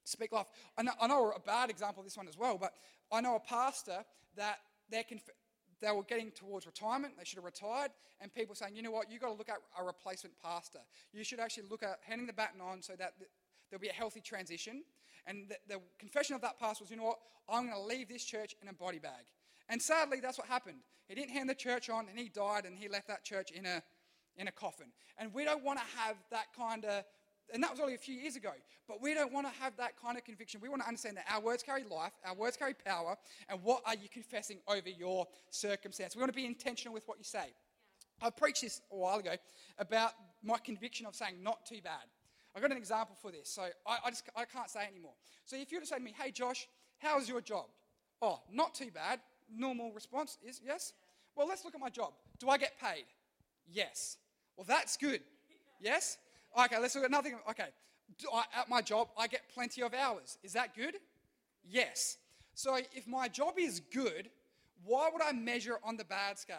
speak 0.03 0.31
life. 0.31 0.47
I 0.77 0.83
know, 0.83 0.91
I 0.99 1.07
know 1.07 1.31
a 1.35 1.39
bad 1.39 1.69
example 1.69 2.01
of 2.01 2.05
this 2.05 2.17
one 2.17 2.27
as 2.27 2.37
well, 2.37 2.57
but 2.57 2.73
I 3.11 3.21
know 3.21 3.35
a 3.35 3.39
pastor 3.39 4.03
that 4.35 4.59
they're 4.89 5.03
conf- 5.03 5.29
they 5.81 5.91
were 5.91 6.03
getting 6.03 6.31
towards 6.31 6.65
retirement. 6.65 7.13
They 7.17 7.23
should 7.23 7.37
have 7.37 7.45
retired. 7.45 7.91
And 8.19 8.33
people 8.33 8.55
saying, 8.55 8.75
you 8.75 8.81
know 8.81 8.91
what, 8.91 9.09
you've 9.09 9.21
got 9.21 9.29
to 9.29 9.33
look 9.33 9.49
at 9.49 9.59
a 9.79 9.83
replacement 9.83 10.35
pastor. 10.43 10.79
You 11.13 11.23
should 11.23 11.39
actually 11.39 11.63
look 11.69 11.83
at 11.83 11.99
handing 12.05 12.27
the 12.27 12.33
baton 12.33 12.61
on 12.61 12.81
so 12.81 12.93
that 12.97 13.13
there'll 13.69 13.81
be 13.81 13.87
a 13.87 13.93
healthy 13.93 14.21
transition. 14.21 14.83
And 15.25 15.47
the, 15.49 15.75
the 15.75 15.81
confession 15.97 16.35
of 16.35 16.41
that 16.41 16.59
pastor 16.59 16.83
was, 16.83 16.91
you 16.91 16.97
know 16.97 17.03
what, 17.03 17.19
I'm 17.47 17.67
going 17.67 17.75
to 17.75 17.81
leave 17.81 18.09
this 18.09 18.23
church 18.23 18.55
in 18.61 18.67
a 18.67 18.73
body 18.73 18.99
bag. 18.99 19.25
And 19.69 19.81
sadly, 19.81 20.19
that's 20.19 20.37
what 20.37 20.47
happened. 20.47 20.79
He 21.07 21.15
didn't 21.15 21.31
hand 21.31 21.49
the 21.49 21.55
church 21.55 21.89
on 21.89 22.07
and 22.09 22.17
he 22.17 22.29
died 22.29 22.65
and 22.65 22.77
he 22.77 22.87
left 22.87 23.07
that 23.07 23.23
church 23.23 23.51
in 23.51 23.65
a, 23.65 23.81
in 24.37 24.47
a 24.47 24.51
coffin. 24.51 24.87
And 25.17 25.33
we 25.33 25.43
don't 25.43 25.63
want 25.63 25.79
to 25.79 25.85
have 25.97 26.17
that 26.31 26.47
kind 26.57 26.85
of, 26.85 27.03
and 27.53 27.63
that 27.63 27.71
was 27.71 27.79
only 27.79 27.95
a 27.95 27.99
few 27.99 28.15
years 28.15 28.35
ago, 28.35 28.51
but 28.87 29.01
we 29.01 29.13
don't 29.13 29.33
want 29.33 29.47
to 29.51 29.61
have 29.61 29.75
that 29.77 29.99
kind 30.01 30.17
of 30.17 30.23
conviction. 30.23 30.59
We 30.61 30.69
want 30.69 30.81
to 30.81 30.87
understand 30.87 31.17
that 31.17 31.25
our 31.31 31.41
words 31.41 31.63
carry 31.63 31.83
life, 31.83 32.13
our 32.25 32.35
words 32.35 32.57
carry 32.57 32.73
power, 32.73 33.15
and 33.49 33.61
what 33.63 33.81
are 33.85 33.95
you 33.95 34.09
confessing 34.09 34.59
over 34.67 34.89
your 34.89 35.27
circumstance? 35.49 36.15
We 36.15 36.19
want 36.19 36.31
to 36.31 36.35
be 36.35 36.45
intentional 36.45 36.93
with 36.93 37.07
what 37.07 37.17
you 37.17 37.23
say. 37.23 37.53
I 38.21 38.29
preached 38.29 38.61
this 38.61 38.81
a 38.91 38.95
while 38.95 39.19
ago 39.19 39.35
about 39.77 40.11
my 40.43 40.57
conviction 40.57 41.05
of 41.05 41.15
saying 41.15 41.41
not 41.41 41.65
too 41.65 41.81
bad. 41.83 42.03
I've 42.55 42.61
got 42.61 42.71
an 42.71 42.77
example 42.77 43.15
for 43.21 43.31
this, 43.31 43.49
so 43.49 43.63
I, 43.85 43.97
I 44.05 44.09
just 44.09 44.29
I 44.35 44.45
can't 44.45 44.69
say 44.69 44.81
anymore. 44.89 45.13
So 45.45 45.55
if 45.55 45.71
you 45.71 45.77
were 45.77 45.81
to 45.81 45.87
say 45.87 45.97
to 45.97 46.01
me, 46.01 46.13
hey 46.21 46.31
Josh, 46.31 46.67
how's 46.97 47.29
your 47.29 47.41
job? 47.41 47.65
Oh, 48.21 48.41
not 48.51 48.73
too 48.73 48.91
bad 48.93 49.19
normal 49.55 49.91
response 49.91 50.37
is 50.45 50.61
yes. 50.63 50.93
Well, 51.35 51.47
let's 51.47 51.63
look 51.63 51.75
at 51.75 51.81
my 51.81 51.89
job. 51.89 52.13
Do 52.39 52.49
I 52.49 52.57
get 52.57 52.79
paid? 52.79 53.05
Yes. 53.67 54.17
Well, 54.57 54.65
that's 54.67 54.97
good. 54.97 55.21
Yes? 55.81 56.17
Okay, 56.57 56.79
let's 56.79 56.95
look 56.95 57.05
at 57.05 57.11
nothing. 57.11 57.35
Okay. 57.49 57.67
At 58.55 58.69
my 58.69 58.81
job, 58.81 59.09
I 59.17 59.27
get 59.27 59.41
plenty 59.53 59.81
of 59.81 59.93
hours. 59.93 60.37
Is 60.43 60.53
that 60.53 60.75
good? 60.75 60.95
Yes. 61.67 62.17
So 62.53 62.75
if 62.75 63.07
my 63.07 63.27
job 63.27 63.53
is 63.57 63.81
good, 63.93 64.29
why 64.83 65.09
would 65.11 65.21
I 65.21 65.31
measure 65.31 65.77
on 65.83 65.97
the 65.97 66.05
bad 66.05 66.39
scale? 66.39 66.57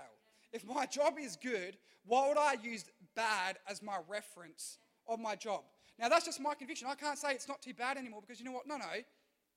If 0.52 0.64
my 0.64 0.86
job 0.86 1.14
is 1.20 1.36
good, 1.36 1.76
why 2.06 2.28
would 2.28 2.38
I 2.38 2.56
use 2.62 2.84
bad 3.14 3.58
as 3.68 3.82
my 3.82 3.98
reference 4.08 4.78
of 5.08 5.18
my 5.18 5.36
job? 5.36 5.62
Now, 5.98 6.08
that's 6.08 6.24
just 6.24 6.40
my 6.40 6.54
conviction. 6.54 6.88
I 6.88 6.94
can't 6.94 7.18
say 7.18 7.32
it's 7.32 7.48
not 7.48 7.60
too 7.60 7.74
bad 7.74 7.96
anymore 7.96 8.20
because 8.20 8.40
you 8.40 8.46
know 8.46 8.52
what? 8.52 8.66
No, 8.66 8.76
no, 8.76 8.86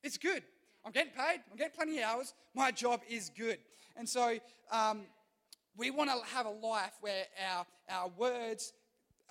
it's 0.03 0.17
good. 0.17 0.43
I'm 0.85 0.91
getting 0.91 1.13
paid, 1.13 1.39
I'm 1.49 1.57
getting 1.57 1.73
plenty 1.73 1.99
of 1.99 2.03
hours, 2.03 2.33
my 2.53 2.69
job 2.69 3.01
is 3.09 3.31
good. 3.37 3.57
And 3.95 4.07
so 4.07 4.37
um, 4.71 5.03
we 5.77 5.91
want 5.91 6.09
to 6.09 6.35
have 6.35 6.45
a 6.45 6.49
life 6.49 6.91
where 6.99 7.25
our, 7.49 7.65
our 7.89 8.11
words 8.17 8.73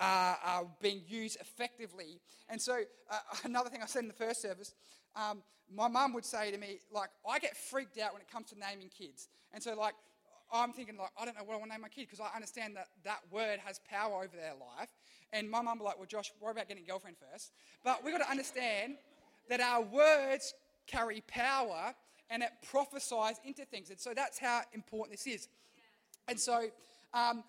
are, 0.02 0.38
are 0.44 0.66
being 0.80 1.02
used 1.06 1.38
effectively. 1.40 2.20
And 2.48 2.60
so 2.60 2.80
uh, 3.10 3.18
another 3.44 3.70
thing 3.70 3.80
I 3.82 3.86
said 3.86 4.00
in 4.00 4.08
the 4.08 4.14
first 4.14 4.42
service, 4.42 4.74
um, 5.14 5.42
my 5.74 5.88
mum 5.88 6.12
would 6.12 6.24
say 6.24 6.50
to 6.50 6.58
me, 6.58 6.80
like, 6.92 7.08
I 7.28 7.38
get 7.38 7.56
freaked 7.56 7.98
out 7.98 8.12
when 8.12 8.20
it 8.20 8.30
comes 8.30 8.50
to 8.50 8.58
naming 8.58 8.90
kids. 8.90 9.28
And 9.54 9.62
so, 9.62 9.74
like, 9.74 9.94
I'm 10.52 10.72
thinking, 10.72 10.98
like, 10.98 11.10
I 11.18 11.24
don't 11.24 11.36
know 11.36 11.44
what 11.44 11.54
I 11.54 11.58
want 11.58 11.70
to 11.70 11.74
name 11.76 11.80
my 11.80 11.88
kid 11.88 12.08
because 12.10 12.20
I 12.20 12.34
understand 12.34 12.76
that 12.76 12.88
that 13.04 13.20
word 13.30 13.58
has 13.64 13.80
power 13.88 14.16
over 14.16 14.36
their 14.36 14.52
life. 14.52 14.90
And 15.32 15.50
my 15.50 15.62
mum 15.62 15.78
be 15.78 15.84
like, 15.84 15.96
well, 15.96 16.06
Josh, 16.06 16.30
worry 16.40 16.52
about 16.52 16.68
getting 16.68 16.84
a 16.84 16.86
girlfriend 16.86 17.16
first. 17.32 17.52
But 17.82 18.04
we've 18.04 18.12
got 18.12 18.24
to 18.24 18.30
understand 18.30 18.96
that 19.48 19.60
our 19.60 19.80
words 19.80 20.52
carry 20.86 21.22
power 21.26 21.94
and 22.28 22.42
it 22.42 22.50
prophesies 22.70 23.36
into 23.44 23.64
things. 23.64 23.88
And 23.88 23.98
so 23.98 24.12
that's 24.14 24.38
how 24.38 24.60
important 24.74 25.16
this 25.16 25.26
is. 25.26 25.48
And 26.28 26.38
so 26.38 26.66
um, 27.14 27.44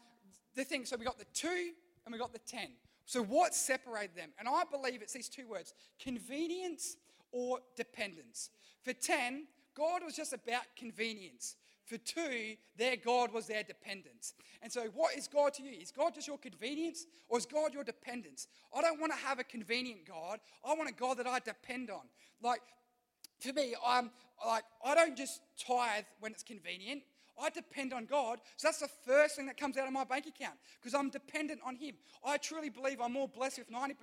the 0.56 0.64
thing, 0.64 0.86
so 0.86 0.96
we 0.96 1.04
got 1.04 1.20
the 1.20 1.26
two 1.34 1.72
and 2.06 2.14
we 2.14 2.20
got 2.20 2.34
the 2.34 2.40
ten. 2.40 2.70
So 3.06 3.22
what 3.22 3.54
separated 3.54 4.16
them? 4.16 4.30
And 4.40 4.48
I 4.48 4.64
believe 4.70 5.02
it's 5.02 5.14
these 5.14 5.30
two 5.30 5.48
words 5.48 5.74
convenience 6.00 6.98
or 7.32 7.60
dependence. 7.76 8.50
For 8.84 8.94
10, 8.94 9.48
God 9.76 10.02
was 10.06 10.16
just 10.16 10.34
about 10.34 10.63
convenience. 10.78 11.56
For 11.86 11.98
two, 11.98 12.56
their 12.78 12.96
God 12.96 13.34
was 13.34 13.48
their 13.48 13.63
dependence. 13.63 14.36
And 14.62 14.72
so, 14.72 14.86
what 14.94 15.18
is 15.18 15.28
God 15.28 15.54
to 15.56 15.63
you? 15.63 15.72
Is 15.82 15.92
God 15.92 16.13
just 16.16 16.28
your 16.28 16.38
convenience 16.38 17.06
or 17.28 17.38
is 17.38 17.46
God 17.46 17.74
your 17.74 17.84
dependence? 17.84 18.48
I 18.74 18.82
don't 18.82 19.02
want 19.02 19.12
to 19.12 19.20
have 19.20 19.39
a 19.39 19.44
convenient 19.44 20.06
God. 20.08 20.39
I 20.66 20.74
want 20.76 20.89
a 20.89 20.94
God 20.94 21.18
that 21.18 21.28
I 21.28 21.39
depend 21.39 21.89
on. 21.89 22.02
Like, 22.42 22.62
for 23.39 23.52
me, 23.52 23.76
I'm 23.86 24.12
like, 24.46 24.63
I 24.84 24.96
don't 24.96 25.18
just 25.18 25.42
tithe 25.60 26.06
when 26.22 26.32
it's 26.32 26.44
convenient. 26.44 27.04
I 27.41 27.50
depend 27.50 27.93
on 27.93 28.06
God. 28.06 28.39
So 28.58 28.67
that's 28.67 28.80
the 28.80 28.89
first 29.06 29.36
thing 29.36 29.46
that 29.48 29.58
comes 29.58 29.78
out 29.78 29.88
of 29.88 29.93
my 29.93 30.04
bank 30.04 30.28
account 30.28 30.56
because 30.82 30.93
I'm 30.93 31.10
dependent 31.10 31.62
on 31.65 31.76
Him. 31.76 31.96
I 32.26 32.38
truly 32.38 32.69
believe 32.69 33.00
I'm 33.02 33.13
more 33.13 33.28
blessed 33.28 33.60
with 33.60 33.72
90% 33.72 33.96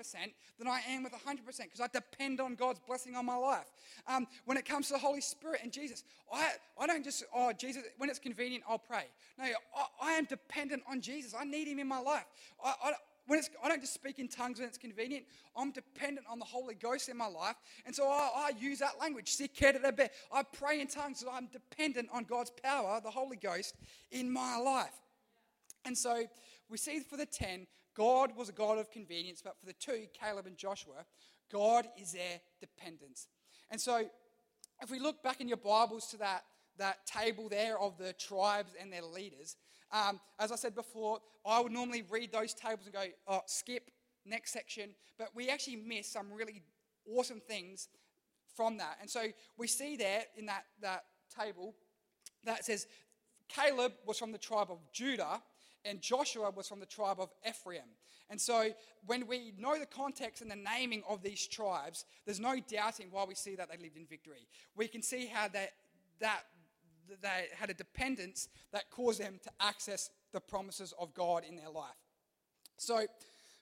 than 0.59 0.69
I 0.69 0.81
am 0.89 1.03
with 1.03 1.13
100% 1.13 1.45
because 1.45 1.81
I 1.81 1.89
depend 1.93 2.41
on 2.41 2.55
God's 2.55 2.81
blessing 2.81 3.17
on 3.17 3.27
my 3.27 3.37
life. 3.37 3.71
Um, 4.07 4.27
when 4.45 4.57
it 4.57 4.65
comes 4.65 4.89
to 4.89 4.95
the 4.95 4.99
Holy 4.99 5.21
Spirit 5.21 5.61
and 5.63 5.73
Jesus, 5.73 6.05
I, 6.33 6.53
I 6.79 6.87
don't 6.87 7.05
just, 7.05 7.25
oh, 7.35 7.53
Jesus, 7.53 7.83
when 7.99 8.11
it's 8.11 8.19
convenient, 8.19 8.65
I'll 8.69 8.79
pray. 8.79 9.05
No, 9.39 9.45
I, 9.45 9.87
I 10.03 10.13
am 10.13 10.25
dependent 10.25 10.83
on 10.91 11.01
Jesus. 11.01 11.35
I 11.39 11.45
need 11.45 11.69
Him 11.69 11.79
in 11.79 11.89
my 11.89 12.01
life. 12.01 12.27
I, 12.65 12.75
I, 12.85 12.93
when 13.31 13.39
it's, 13.39 13.49
I 13.63 13.69
don't 13.69 13.81
just 13.81 13.95
speak 13.95 14.19
in 14.19 14.27
tongues 14.27 14.59
when 14.59 14.67
it's 14.67 14.77
convenient. 14.77 15.25
I'm 15.57 15.71
dependent 15.71 16.27
on 16.29 16.41
the 16.41 16.45
Holy 16.45 16.75
Ghost 16.75 17.09
in 17.09 17.17
my 17.17 17.29
life. 17.29 17.55
And 17.87 17.95
so 17.95 18.09
I, 18.09 18.29
I 18.35 18.51
use 18.59 18.81
that 18.81 18.99
language. 19.01 19.33
I 19.41 20.43
pray 20.53 20.81
in 20.81 20.89
tongues. 20.89 21.25
I'm 21.31 21.47
dependent 21.47 22.09
on 22.13 22.25
God's 22.25 22.51
power, 22.51 23.01
the 23.01 23.11
Holy 23.13 23.37
Ghost, 23.37 23.77
in 24.11 24.33
my 24.33 24.57
life. 24.57 24.99
And 25.85 25.97
so 25.97 26.25
we 26.69 26.77
see 26.77 26.99
for 26.99 27.17
the 27.17 27.25
10, 27.25 27.69
God 27.95 28.33
was 28.37 28.49
a 28.49 28.53
God 28.53 28.79
of 28.79 28.91
convenience. 28.91 29.43
But 29.45 29.57
for 29.61 29.67
the 29.67 29.75
two, 29.75 30.07
Caleb 30.13 30.47
and 30.47 30.57
Joshua, 30.57 31.07
God 31.53 31.87
is 31.97 32.11
their 32.11 32.41
dependence. 32.59 33.29
And 33.71 33.81
so 33.81 34.07
if 34.83 34.91
we 34.91 34.99
look 34.99 35.23
back 35.23 35.41
in 35.41 35.47
your 35.47 35.57
Bibles 35.57 36.09
to 36.09 36.17
that, 36.17 36.43
that 36.79 37.07
table 37.07 37.49
there 37.49 37.79
of 37.79 37.97
the 37.97 38.13
tribes 38.13 38.73
and 38.81 38.93
their 38.93 39.05
leaders, 39.05 39.55
um, 39.93 40.21
as 40.39 40.53
I 40.53 40.57
said 40.57 40.75
before, 40.75 41.19
I 41.45 41.61
would 41.61 41.73
normally 41.73 42.05
read 42.09 42.33
those 42.33 42.55
tables 42.55 42.87
and 42.87 42.95
go, 42.95 43.05
oh, 43.27 43.41
skip, 43.47 43.91
next 44.25 44.53
section. 44.53 44.91
But 45.19 45.29
we 45.35 45.49
actually 45.49 45.77
miss 45.77 46.07
some 46.07 46.33
really 46.33 46.63
awesome 47.07 47.41
things 47.41 47.89
from 48.55 48.79
that. 48.79 48.99
And 49.01 49.09
so 49.09 49.25
we 49.57 49.67
see 49.67 49.97
there 49.97 50.25
in 50.37 50.47
that, 50.47 50.65
that 50.83 51.05
table 51.39 51.75
that 52.45 52.65
says 52.65 52.87
Caleb 53.49 53.93
was 54.07 54.19
from 54.19 54.33
the 54.33 54.39
tribe 54.39 54.69
of 54.71 54.79
Judah 54.93 55.43
and 55.85 56.01
Joshua 56.01 56.51
was 56.51 56.69
from 56.69 56.81
the 56.81 56.87
tribe 56.87 57.17
of 57.19 57.31
Ephraim. 57.49 57.89
And 58.29 58.41
so 58.41 58.69
when 59.07 59.27
we 59.27 59.53
know 59.59 59.79
the 59.79 59.87
context 59.87 60.41
and 60.43 60.51
the 60.51 60.57
naming 60.57 61.03
of 61.09 61.23
these 61.23 61.47
tribes, 61.47 62.05
there's 62.25 62.39
no 62.39 62.57
doubting 62.71 63.09
why 63.11 63.25
we 63.25 63.35
see 63.35 63.57
that 63.57 63.69
they 63.71 63.83
lived 63.83 63.97
in 63.97 64.07
victory. 64.07 64.47
We 64.77 64.87
can 64.87 65.03
see 65.03 65.27
how 65.27 65.49
that, 65.49 65.73
that 66.21 66.43
they 67.23 67.47
had 67.59 67.71
a 67.71 67.75
dependence 67.75 68.49
that 68.73 68.91
caused 68.91 69.21
them 69.21 69.39
to 69.43 69.51
access 69.61 70.11
the 70.33 70.41
promises 70.41 70.95
of 70.99 71.15
God 71.15 71.45
in 71.49 71.57
their 71.57 71.71
life. 71.71 71.91
So, 72.77 73.07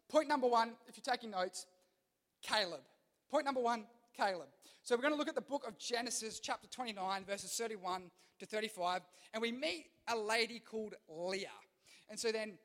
point 0.09 0.29
number 0.29 0.47
one, 0.47 0.73
if 0.87 0.97
you're 0.97 1.15
taking 1.15 1.31
notes, 1.31 1.67
Caleb. 2.43 2.81
Point 3.31 3.45
number 3.45 3.61
one, 3.61 3.85
Caleb. 4.17 4.49
So, 4.83 4.95
we're 4.95 5.03
going 5.03 5.15
to 5.15 5.19
look 5.19 5.29
at 5.29 5.35
the 5.35 5.41
book 5.41 5.67
of 5.67 5.79
Genesis, 5.79 6.41
chapter 6.41 6.69
29, 6.69 7.25
verses 7.25 7.55
31 7.57 8.11
to 8.39 8.47
35, 8.47 9.03
and 9.35 9.43
we 9.43 9.53
meet 9.53 9.87
a 10.09 10.17
lady 10.17 10.61
called 10.61 10.95
Leah. 11.09 11.49
And 12.09 12.19
so, 12.19 12.33
then 12.33 12.59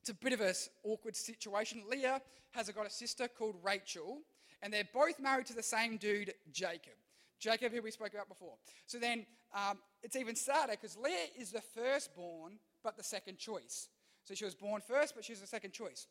it's 0.00 0.10
a 0.10 0.14
bit 0.14 0.34
of 0.34 0.40
an 0.40 0.52
awkward 0.84 1.16
situation. 1.16 1.82
Leah 1.90 2.20
has 2.50 2.68
got 2.70 2.86
a 2.86 2.90
sister 2.90 3.26
called 3.26 3.56
Rachel, 3.62 4.20
and 4.62 4.72
they're 4.72 4.88
both 4.92 5.18
married 5.18 5.46
to 5.46 5.54
the 5.54 5.62
same 5.62 5.96
dude, 5.96 6.34
Jacob. 6.52 6.92
Jacob, 7.40 7.72
who 7.72 7.82
we 7.82 7.90
spoke 7.90 8.12
about 8.14 8.28
before. 8.28 8.54
So 8.86 8.98
then 8.98 9.26
um, 9.54 9.78
it's 10.02 10.16
even 10.16 10.36
sadder 10.36 10.72
because 10.72 10.96
Leah 10.96 11.28
is 11.38 11.52
the 11.52 11.60
firstborn, 11.60 12.58
but 12.82 12.96
the 12.96 13.02
second 13.02 13.38
choice. 13.38 13.88
So 14.24 14.34
she 14.34 14.44
was 14.44 14.54
born 14.54 14.82
first, 14.86 15.14
but 15.14 15.24
she's 15.24 15.40
the 15.40 15.46
second 15.46 15.72
choice. 15.72 16.06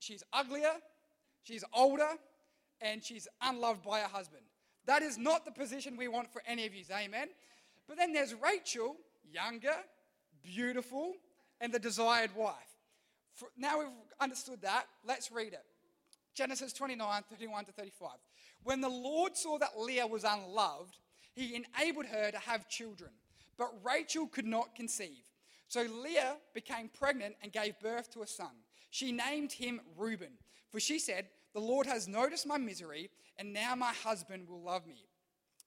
She's 0.00 0.22
uglier, 0.32 0.72
she's 1.42 1.64
older, 1.72 2.08
and 2.80 3.02
she's 3.02 3.28
unloved 3.40 3.82
by 3.82 4.00
her 4.00 4.08
husband. 4.08 4.42
That 4.86 5.02
is 5.02 5.16
not 5.16 5.44
the 5.44 5.52
position 5.52 5.96
we 5.96 6.08
want 6.08 6.32
for 6.32 6.42
any 6.46 6.66
of 6.66 6.74
you, 6.74 6.84
amen? 6.90 7.28
But 7.88 7.96
then 7.96 8.12
there's 8.12 8.34
Rachel, 8.34 8.96
younger, 9.30 9.74
beautiful, 10.42 11.14
and 11.60 11.72
the 11.72 11.78
desired 11.78 12.34
wife. 12.36 12.54
For, 13.34 13.48
now 13.56 13.78
we've 13.78 13.88
understood 14.20 14.62
that, 14.62 14.84
let's 15.06 15.32
read 15.32 15.52
it. 15.52 15.64
Genesis 16.34 16.72
29, 16.72 17.22
31 17.30 17.64
to 17.66 17.72
35. 17.72 18.10
When 18.62 18.80
the 18.80 18.88
Lord 18.88 19.36
saw 19.36 19.58
that 19.58 19.78
Leah 19.78 20.06
was 20.06 20.24
unloved, 20.24 20.98
he 21.34 21.54
enabled 21.54 22.06
her 22.06 22.30
to 22.30 22.38
have 22.38 22.68
children, 22.68 23.10
but 23.58 23.84
Rachel 23.84 24.26
could 24.26 24.46
not 24.46 24.74
conceive. 24.74 25.24
So 25.68 25.82
Leah 25.82 26.36
became 26.54 26.88
pregnant 26.88 27.34
and 27.42 27.52
gave 27.52 27.78
birth 27.80 28.10
to 28.12 28.22
a 28.22 28.26
son. 28.26 28.52
She 28.90 29.10
named 29.10 29.52
him 29.52 29.80
Reuben, 29.96 30.38
for 30.70 30.78
she 30.78 30.98
said, 30.98 31.26
The 31.52 31.60
Lord 31.60 31.86
has 31.86 32.06
noticed 32.06 32.46
my 32.46 32.58
misery, 32.58 33.10
and 33.36 33.52
now 33.52 33.74
my 33.74 33.92
husband 33.92 34.48
will 34.48 34.62
love 34.62 34.86
me. 34.86 35.08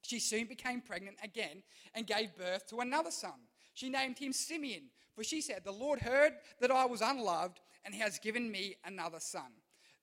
She 0.01 0.19
soon 0.19 0.45
became 0.45 0.79
pregnant 0.79 1.17
again 1.21 1.63
and 1.93 2.07
gave 2.07 2.37
birth 2.37 2.67
to 2.67 2.79
another 2.79 3.11
son. 3.11 3.33
She 3.73 3.89
named 3.89 4.17
him 4.17 4.31
Simeon, 4.31 4.83
for 5.13 5.23
she 5.23 5.41
said, 5.41 5.63
The 5.65 5.71
Lord 5.71 5.99
heard 5.99 6.33
that 6.61 6.71
I 6.71 6.85
was 6.85 7.01
unloved, 7.01 7.59
and 7.83 7.93
he 7.93 7.99
has 7.99 8.19
given 8.19 8.49
me 8.49 8.75
another 8.85 9.19
son. 9.19 9.51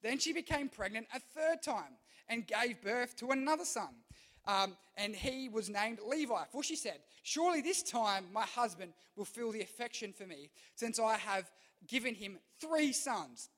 Then 0.02 0.18
she 0.18 0.34
became 0.34 0.68
pregnant 0.68 1.06
a 1.14 1.20
third 1.20 1.62
time 1.62 1.96
and 2.28 2.46
gave 2.46 2.82
birth 2.82 3.16
to 3.16 3.30
another 3.30 3.64
son. 3.64 3.88
Um, 4.46 4.76
and 4.96 5.14
he 5.14 5.48
was 5.48 5.70
named 5.70 5.98
Levi. 6.06 6.44
For 6.52 6.62
she 6.62 6.76
said, 6.76 6.98
Surely 7.22 7.62
this 7.62 7.82
time 7.82 8.26
my 8.32 8.42
husband 8.42 8.92
will 9.16 9.24
feel 9.24 9.50
the 9.50 9.62
affection 9.62 10.12
for 10.12 10.26
me, 10.26 10.50
since 10.74 10.98
I 10.98 11.16
have 11.16 11.50
given 11.86 12.14
him 12.14 12.38
three 12.60 12.92
sons. 12.92 13.48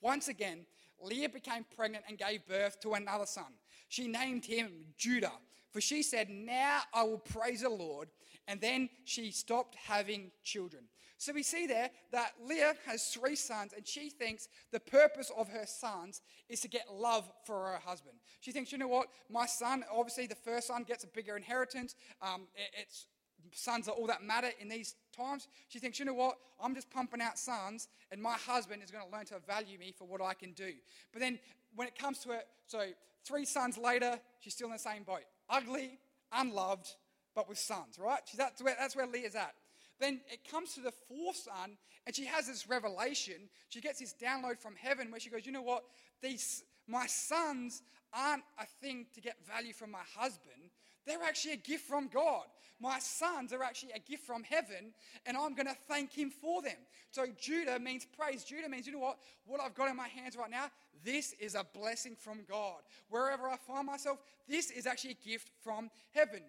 Once 0.00 0.28
again, 0.28 0.66
Leah 1.02 1.28
became 1.28 1.64
pregnant 1.76 2.04
and 2.08 2.18
gave 2.18 2.46
birth 2.46 2.80
to 2.80 2.94
another 2.94 3.26
son. 3.26 3.52
She 3.88 4.06
named 4.06 4.44
him 4.44 4.70
Judah, 4.96 5.32
for 5.72 5.80
she 5.80 6.02
said, 6.02 6.28
Now 6.30 6.80
I 6.92 7.02
will 7.04 7.18
praise 7.18 7.62
the 7.62 7.70
Lord. 7.70 8.08
And 8.46 8.60
then 8.60 8.88
she 9.04 9.30
stopped 9.30 9.76
having 9.76 10.32
children. 10.42 10.84
So 11.20 11.34
we 11.34 11.42
see 11.42 11.66
there 11.66 11.90
that 12.12 12.32
Leah 12.42 12.72
has 12.86 13.08
three 13.08 13.36
sons, 13.36 13.74
and 13.76 13.86
she 13.86 14.08
thinks 14.08 14.48
the 14.72 14.80
purpose 14.80 15.30
of 15.36 15.50
her 15.50 15.66
sons 15.66 16.22
is 16.48 16.60
to 16.62 16.68
get 16.68 16.86
love 16.90 17.30
for 17.44 17.66
her 17.66 17.78
husband. 17.84 18.16
She 18.40 18.52
thinks, 18.52 18.72
you 18.72 18.78
know 18.78 18.88
what, 18.88 19.08
my 19.28 19.44
son, 19.44 19.84
obviously 19.92 20.26
the 20.26 20.34
first 20.34 20.68
son 20.68 20.82
gets 20.82 21.04
a 21.04 21.08
bigger 21.08 21.36
inheritance. 21.36 21.94
Um, 22.22 22.48
it, 22.54 22.70
it's 22.80 23.06
sons 23.52 23.86
are 23.86 23.90
all 23.90 24.06
that 24.06 24.22
matter 24.22 24.48
in 24.60 24.70
these 24.70 24.94
times. 25.14 25.46
She 25.68 25.78
thinks, 25.78 25.98
you 25.98 26.06
know 26.06 26.14
what, 26.14 26.36
I'm 26.58 26.74
just 26.74 26.90
pumping 26.90 27.20
out 27.20 27.38
sons, 27.38 27.88
and 28.10 28.22
my 28.22 28.36
husband 28.46 28.82
is 28.82 28.90
going 28.90 29.04
to 29.04 29.14
learn 29.14 29.26
to 29.26 29.40
value 29.46 29.78
me 29.78 29.92
for 29.94 30.06
what 30.06 30.22
I 30.22 30.32
can 30.32 30.52
do. 30.52 30.72
But 31.12 31.20
then 31.20 31.38
when 31.74 31.86
it 31.86 31.98
comes 31.98 32.20
to 32.20 32.30
it, 32.30 32.46
so 32.66 32.86
three 33.26 33.44
sons 33.44 33.76
later, 33.76 34.18
she's 34.38 34.54
still 34.54 34.68
in 34.68 34.72
the 34.72 34.78
same 34.78 35.02
boat. 35.02 35.24
Ugly, 35.50 35.98
unloved, 36.32 36.94
but 37.34 37.46
with 37.46 37.58
sons, 37.58 37.98
right? 37.98 38.20
That's, 38.38 38.62
where, 38.62 38.76
that's 38.78 38.96
where 38.96 39.06
Leah's 39.06 39.34
at. 39.34 39.52
Then 40.00 40.20
it 40.32 40.50
comes 40.50 40.74
to 40.74 40.80
the 40.80 40.92
fourth 40.92 41.36
son, 41.36 41.76
and 42.06 42.16
she 42.16 42.24
has 42.24 42.46
this 42.46 42.68
revelation. 42.68 43.48
She 43.68 43.80
gets 43.80 44.00
this 44.00 44.14
download 44.20 44.58
from 44.58 44.74
heaven 44.74 45.10
where 45.10 45.20
she 45.20 45.30
goes, 45.30 45.44
You 45.44 45.52
know 45.52 45.62
what? 45.62 45.84
These, 46.22 46.64
my 46.88 47.06
sons 47.06 47.82
aren't 48.12 48.42
a 48.58 48.66
thing 48.82 49.06
to 49.14 49.20
get 49.20 49.36
value 49.46 49.72
from 49.72 49.90
my 49.90 50.02
husband. 50.16 50.70
They're 51.06 51.22
actually 51.22 51.54
a 51.54 51.58
gift 51.58 51.84
from 51.84 52.08
God. 52.08 52.44
My 52.80 52.98
sons 52.98 53.52
are 53.52 53.62
actually 53.62 53.92
a 53.92 53.98
gift 53.98 54.24
from 54.24 54.42
heaven, 54.42 54.92
and 55.26 55.36
I'm 55.36 55.54
going 55.54 55.66
to 55.66 55.76
thank 55.86 56.12
Him 56.12 56.30
for 56.30 56.62
them. 56.62 56.76
So, 57.10 57.26
Judah 57.38 57.78
means 57.78 58.06
praise. 58.06 58.42
Judah 58.42 58.68
means, 58.68 58.86
you 58.86 58.94
know 58.94 59.00
what? 59.00 59.18
What 59.44 59.60
I've 59.60 59.74
got 59.74 59.90
in 59.90 59.96
my 59.96 60.08
hands 60.08 60.36
right 60.36 60.50
now, 60.50 60.66
this 61.04 61.34
is 61.38 61.54
a 61.54 61.66
blessing 61.74 62.16
from 62.18 62.40
God. 62.48 62.80
Wherever 63.10 63.48
I 63.48 63.56
find 63.56 63.86
myself, 63.86 64.18
this 64.48 64.70
is 64.70 64.86
actually 64.86 65.10
a 65.22 65.28
gift 65.28 65.50
from 65.62 65.90
heaven. 66.14 66.40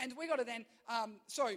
And 0.00 0.14
we 0.16 0.26
got 0.26 0.38
to 0.38 0.44
then, 0.44 0.64
um, 0.88 1.16
so 1.26 1.50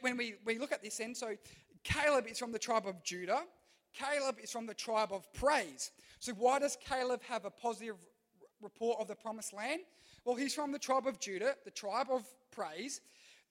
when 0.00 0.16
we, 0.16 0.34
we 0.44 0.58
look 0.58 0.72
at 0.72 0.82
this 0.82 0.98
then, 0.98 1.14
so 1.14 1.34
Caleb 1.82 2.26
is 2.26 2.38
from 2.38 2.52
the 2.52 2.58
tribe 2.58 2.86
of 2.86 3.02
Judah. 3.04 3.42
Caleb 3.92 4.36
is 4.42 4.50
from 4.50 4.66
the 4.66 4.74
tribe 4.74 5.12
of 5.12 5.32
praise. 5.32 5.92
So 6.18 6.32
why 6.32 6.58
does 6.58 6.76
Caleb 6.76 7.22
have 7.28 7.44
a 7.44 7.50
positive 7.50 7.96
report 8.60 9.00
of 9.00 9.08
the 9.08 9.14
promised 9.14 9.52
land? 9.52 9.82
Well, 10.24 10.34
he's 10.34 10.54
from 10.54 10.72
the 10.72 10.78
tribe 10.78 11.06
of 11.06 11.20
Judah, 11.20 11.54
the 11.64 11.70
tribe 11.70 12.08
of 12.10 12.24
praise, 12.50 13.00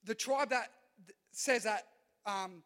the 0.03 0.15
tribe 0.15 0.49
that 0.49 0.71
says 1.31 1.63
that 1.63 1.87
um, 2.25 2.63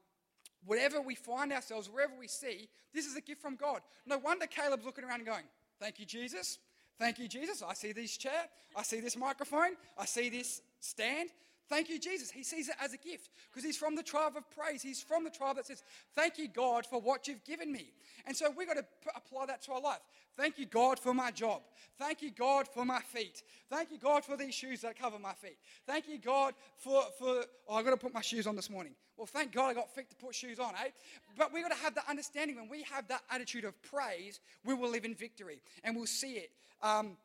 whatever 0.66 1.02
we 1.02 1.16
find 1.16 1.52
ourselves, 1.52 1.90
wherever 1.90 2.14
we 2.18 2.28
see, 2.28 2.70
this 2.94 3.06
is 3.06 3.16
a 3.16 3.22
gift 3.22 3.42
from 3.42 3.56
God. 3.56 3.82
No 4.06 4.18
wonder 4.18 4.48
Caleb's 4.48 4.86
looking 4.86 5.04
around 5.04 5.20
and 5.20 5.28
going, 5.28 5.44
Thank 5.80 6.00
you, 6.00 6.06
Jesus. 6.06 6.58
Thank 6.98 7.20
you, 7.20 7.28
Jesus. 7.28 7.62
I 7.62 7.74
see 7.74 7.92
this 7.92 8.18
chair. 8.18 8.48
I 8.76 8.82
see 8.82 9.00
this 9.00 9.16
microphone. 9.16 9.76
I 9.98 10.06
see 10.06 10.30
this 10.30 10.62
stand. 10.80 11.30
Thank 11.70 11.90
you, 11.90 12.00
Jesus. 12.00 12.32
He 12.32 12.44
sees 12.44 12.70
it 12.70 12.76
as 12.82 12.94
a 12.94 12.98
gift 12.98 13.30
because 13.50 13.64
he's 13.64 13.76
from 13.76 13.96
the 13.96 14.04
tribe 14.04 14.38
of 14.38 14.50
praise. 14.52 14.82
He's 14.82 15.02
from 15.02 15.24
the 15.24 15.30
tribe 15.30 15.58
that 15.58 15.66
says, 15.66 15.84
Thank 16.16 16.38
you, 16.38 16.48
God, 16.48 16.86
for 16.86 17.02
what 17.02 17.28
you've 17.28 17.44
given 17.44 17.72
me. 17.72 17.92
And 18.26 18.36
so 18.36 18.50
we've 18.56 18.68
got 18.68 18.78
to 18.78 18.84
p- 18.84 19.10
apply 19.16 19.48
that 19.48 19.62
to 19.64 19.74
our 19.74 19.82
life. 19.82 20.00
Thank 20.38 20.58
you, 20.58 20.66
God, 20.66 20.98
for 21.00 21.14
my 21.14 21.32
job. 21.32 21.62
Thank 21.98 22.22
you, 22.22 22.32
God, 22.32 22.68
for 22.68 22.86
my 22.86 23.00
feet. 23.00 23.44
Thank 23.70 23.92
you, 23.92 23.98
God, 23.98 24.24
for 24.24 24.38
these 24.38 24.54
shoes 24.54 24.82
that 24.82 24.98
cover 24.98 25.20
my 25.20 25.34
feet. 25.34 25.58
Thank 25.86 26.08
you, 26.08 26.20
God, 26.20 26.54
for, 26.78 27.04
for 27.18 27.46
oh, 27.68 27.76
I've 27.76 27.84
got 27.84 27.92
to 27.92 27.98
put 27.98 28.14
my 28.14 28.22
shoes 28.22 28.48
on 28.48 28.56
this 28.56 28.70
morning. 28.70 28.94
Well, 29.18 29.26
thank 29.26 29.52
God 29.52 29.70
I 29.70 29.74
got 29.74 29.94
feet 29.94 30.10
to 30.12 30.16
put 30.16 30.36
shoes 30.36 30.60
on, 30.60 30.74
eh? 30.76 30.90
But 31.38 31.52
we've 31.52 31.64
got 31.64 31.76
to 31.76 31.84
have 31.84 31.96
that 31.96 32.06
understanding. 32.08 32.56
When 32.56 32.70
we 32.70 32.84
have 32.84 33.08
that 33.08 33.24
attitude 33.32 33.66
of 33.66 33.82
praise, 33.82 34.40
we 34.64 34.74
will 34.74 34.90
live 34.90 35.06
in 35.06 35.16
victory 35.16 35.60
and 35.84 35.96
we'll 35.96 36.06
see 36.06 36.34
it. 36.34 36.52
Um, 36.84 37.18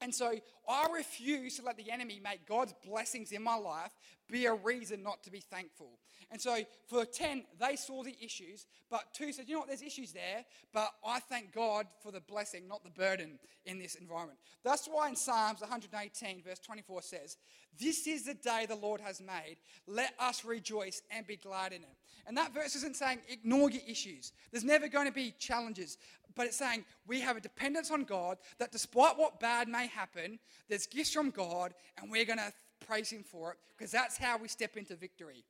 and 0.00 0.14
so 0.14 0.32
I 0.68 0.86
refuse 0.94 1.56
to 1.56 1.64
let 1.64 1.76
the 1.76 1.90
enemy 1.90 2.20
make 2.22 2.46
God's 2.46 2.74
blessings 2.86 3.32
in 3.32 3.42
my 3.42 3.56
life 3.56 3.92
be 4.30 4.46
a 4.46 4.54
reason 4.54 5.02
not 5.02 5.22
to 5.24 5.30
be 5.30 5.40
thankful. 5.40 5.98
And 6.30 6.40
so 6.40 6.58
for 6.86 7.04
10, 7.04 7.44
they 7.58 7.76
saw 7.76 8.02
the 8.02 8.16
issues, 8.22 8.66
but 8.88 9.12
2 9.14 9.32
said, 9.32 9.48
you 9.48 9.54
know 9.54 9.60
what, 9.60 9.68
there's 9.68 9.82
issues 9.82 10.12
there, 10.12 10.44
but 10.72 10.90
I 11.04 11.18
thank 11.18 11.52
God 11.52 11.86
for 12.02 12.12
the 12.12 12.20
blessing, 12.20 12.68
not 12.68 12.84
the 12.84 12.90
burden 12.90 13.38
in 13.66 13.78
this 13.78 13.96
environment. 13.96 14.38
That's 14.64 14.86
why 14.86 15.08
in 15.08 15.16
Psalms 15.16 15.60
118, 15.60 16.42
verse 16.42 16.60
24 16.60 17.02
says, 17.02 17.36
This 17.78 18.06
is 18.06 18.24
the 18.24 18.34
day 18.34 18.66
the 18.68 18.76
Lord 18.76 19.00
has 19.00 19.20
made. 19.20 19.56
Let 19.86 20.14
us 20.20 20.44
rejoice 20.44 21.02
and 21.10 21.26
be 21.26 21.36
glad 21.36 21.72
in 21.72 21.82
it. 21.82 21.96
And 22.26 22.36
that 22.36 22.54
verse 22.54 22.76
isn't 22.76 22.96
saying 22.96 23.18
ignore 23.28 23.70
your 23.70 23.82
issues. 23.88 24.32
There's 24.52 24.64
never 24.64 24.88
going 24.88 25.06
to 25.06 25.12
be 25.12 25.34
challenges, 25.38 25.98
but 26.34 26.46
it's 26.46 26.56
saying 26.56 26.84
we 27.06 27.20
have 27.20 27.36
a 27.36 27.40
dependence 27.40 27.90
on 27.90 28.04
God 28.04 28.38
that 28.58 28.72
despite 28.72 29.18
what 29.18 29.40
bad 29.40 29.68
may 29.68 29.86
happen, 29.86 30.38
there's 30.68 30.86
gifts 30.86 31.12
from 31.12 31.30
God 31.30 31.74
and 32.00 32.10
we're 32.10 32.24
going 32.24 32.38
to 32.38 32.52
praise 32.86 33.10
Him 33.10 33.22
for 33.22 33.52
it 33.52 33.58
because 33.76 33.90
that's 33.90 34.16
how 34.16 34.38
we 34.38 34.48
step 34.48 34.76
into 34.76 34.94
victory. 34.96 35.44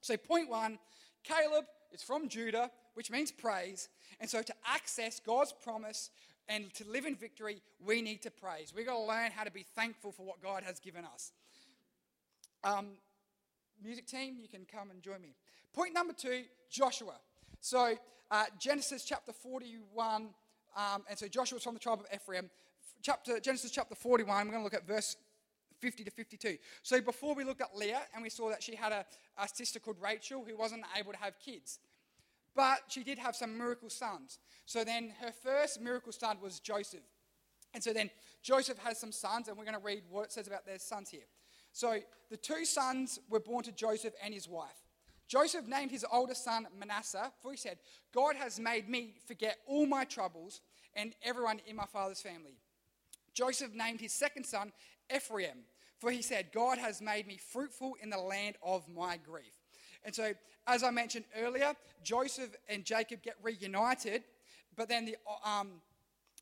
So, 0.00 0.16
point 0.16 0.48
one 0.48 0.78
Caleb 1.22 1.66
is 1.92 2.02
from 2.02 2.28
Judah, 2.28 2.70
which 2.94 3.10
means 3.10 3.30
praise. 3.30 3.88
And 4.20 4.28
so, 4.28 4.42
to 4.42 4.54
access 4.66 5.20
God's 5.20 5.52
promise 5.52 6.10
and 6.48 6.72
to 6.74 6.84
live 6.88 7.06
in 7.06 7.14
victory, 7.14 7.62
we 7.84 8.02
need 8.02 8.22
to 8.22 8.30
praise. 8.30 8.72
We've 8.74 8.86
got 8.86 8.96
to 8.96 9.04
learn 9.04 9.30
how 9.30 9.44
to 9.44 9.50
be 9.50 9.64
thankful 9.74 10.12
for 10.12 10.26
what 10.26 10.42
God 10.42 10.64
has 10.64 10.80
given 10.80 11.04
us. 11.04 11.32
Um, 12.64 12.88
music 13.82 14.06
team, 14.06 14.36
you 14.40 14.48
can 14.48 14.64
come 14.64 14.90
and 14.90 15.02
join 15.02 15.20
me. 15.20 15.34
Point 15.72 15.94
number 15.94 16.12
two 16.12 16.42
Joshua. 16.70 17.14
So, 17.64 17.94
uh, 18.28 18.44
Genesis 18.58 19.04
chapter 19.04 19.32
41, 19.32 20.30
um, 20.76 21.04
and 21.08 21.16
so 21.16 21.28
Joshua's 21.28 21.62
from 21.62 21.74
the 21.74 21.80
tribe 21.80 22.00
of 22.00 22.06
Ephraim. 22.12 22.50
Chapter, 23.02 23.38
Genesis 23.38 23.70
chapter 23.70 23.94
41, 23.94 24.46
we're 24.46 24.50
going 24.50 24.60
to 24.60 24.64
look 24.64 24.74
at 24.74 24.84
verse 24.84 25.16
50 25.78 26.02
to 26.02 26.10
52. 26.10 26.56
So 26.82 27.00
before 27.00 27.36
we 27.36 27.44
looked 27.44 27.60
at 27.60 27.76
Leah 27.76 28.00
and 28.14 28.22
we 28.24 28.30
saw 28.30 28.48
that 28.48 28.64
she 28.64 28.74
had 28.74 28.90
a, 28.90 29.06
a 29.38 29.46
sister 29.46 29.78
called 29.78 29.98
Rachel 30.02 30.44
who 30.44 30.56
wasn't 30.56 30.82
able 30.98 31.12
to 31.12 31.18
have 31.18 31.34
kids. 31.38 31.78
But 32.56 32.80
she 32.88 33.04
did 33.04 33.18
have 33.18 33.36
some 33.36 33.56
miracle 33.56 33.90
sons. 33.90 34.40
So 34.66 34.82
then 34.82 35.12
her 35.20 35.30
first 35.30 35.80
miracle 35.80 36.10
son 36.10 36.38
was 36.42 36.58
Joseph. 36.58 37.04
And 37.74 37.82
so 37.82 37.92
then 37.92 38.10
Joseph 38.42 38.78
has 38.78 38.98
some 38.98 39.12
sons, 39.12 39.46
and 39.46 39.56
we're 39.56 39.64
going 39.64 39.78
to 39.78 39.84
read 39.84 40.02
what 40.10 40.24
it 40.24 40.32
says 40.32 40.48
about 40.48 40.66
their 40.66 40.80
sons 40.80 41.10
here. 41.10 41.28
So 41.72 42.00
the 42.28 42.36
two 42.36 42.64
sons 42.64 43.20
were 43.30 43.38
born 43.38 43.62
to 43.64 43.72
Joseph 43.72 44.14
and 44.22 44.34
his 44.34 44.48
wife. 44.48 44.81
Joseph 45.32 45.66
named 45.66 45.90
his 45.90 46.04
oldest 46.12 46.44
son 46.44 46.66
Manasseh, 46.78 47.32
for 47.40 47.52
he 47.52 47.56
said, 47.56 47.78
God 48.14 48.36
has 48.36 48.60
made 48.60 48.86
me 48.86 49.14
forget 49.26 49.56
all 49.66 49.86
my 49.86 50.04
troubles 50.04 50.60
and 50.94 51.14
everyone 51.22 51.62
in 51.66 51.74
my 51.74 51.86
father's 51.86 52.20
family. 52.20 52.58
Joseph 53.32 53.72
named 53.72 53.98
his 53.98 54.12
second 54.12 54.44
son 54.44 54.72
Ephraim, 55.10 55.64
for 55.98 56.10
he 56.10 56.20
said, 56.20 56.52
God 56.52 56.76
has 56.76 57.00
made 57.00 57.26
me 57.26 57.38
fruitful 57.38 57.96
in 58.02 58.10
the 58.10 58.18
land 58.18 58.56
of 58.62 58.86
my 58.90 59.16
grief. 59.16 59.54
And 60.04 60.14
so, 60.14 60.34
as 60.66 60.82
I 60.82 60.90
mentioned 60.90 61.24
earlier, 61.40 61.72
Joseph 62.04 62.54
and 62.68 62.84
Jacob 62.84 63.22
get 63.22 63.36
reunited, 63.42 64.24
but 64.76 64.90
then 64.90 65.06
the, 65.06 65.16
um, 65.42 65.80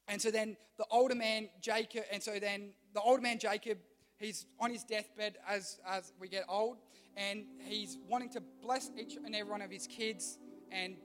and 0.09 0.20
so 0.20 0.33
then 0.33 0.57
the 0.79 0.87
older 0.90 1.14
man 1.14 1.48
Jacob, 1.61 2.07
and 2.11 2.20
so 2.20 2.40
then 2.40 2.70
the 2.92 3.00
older 3.00 3.22
man 3.22 3.38
Jacob, 3.38 3.79
he's 4.18 4.46
on 4.59 4.72
his 4.72 4.83
deathbed 4.83 5.37
as, 5.48 5.79
as 5.87 6.12
we 6.18 6.26
get 6.26 6.44
old, 6.48 6.79
and 7.20 7.44
he's 7.59 7.98
wanting 8.09 8.30
to 8.30 8.42
bless 8.62 8.90
each 8.98 9.16
and 9.22 9.35
every 9.35 9.50
one 9.50 9.61
of 9.61 9.70
his 9.70 9.87
kids 9.87 10.38
and 10.72 10.96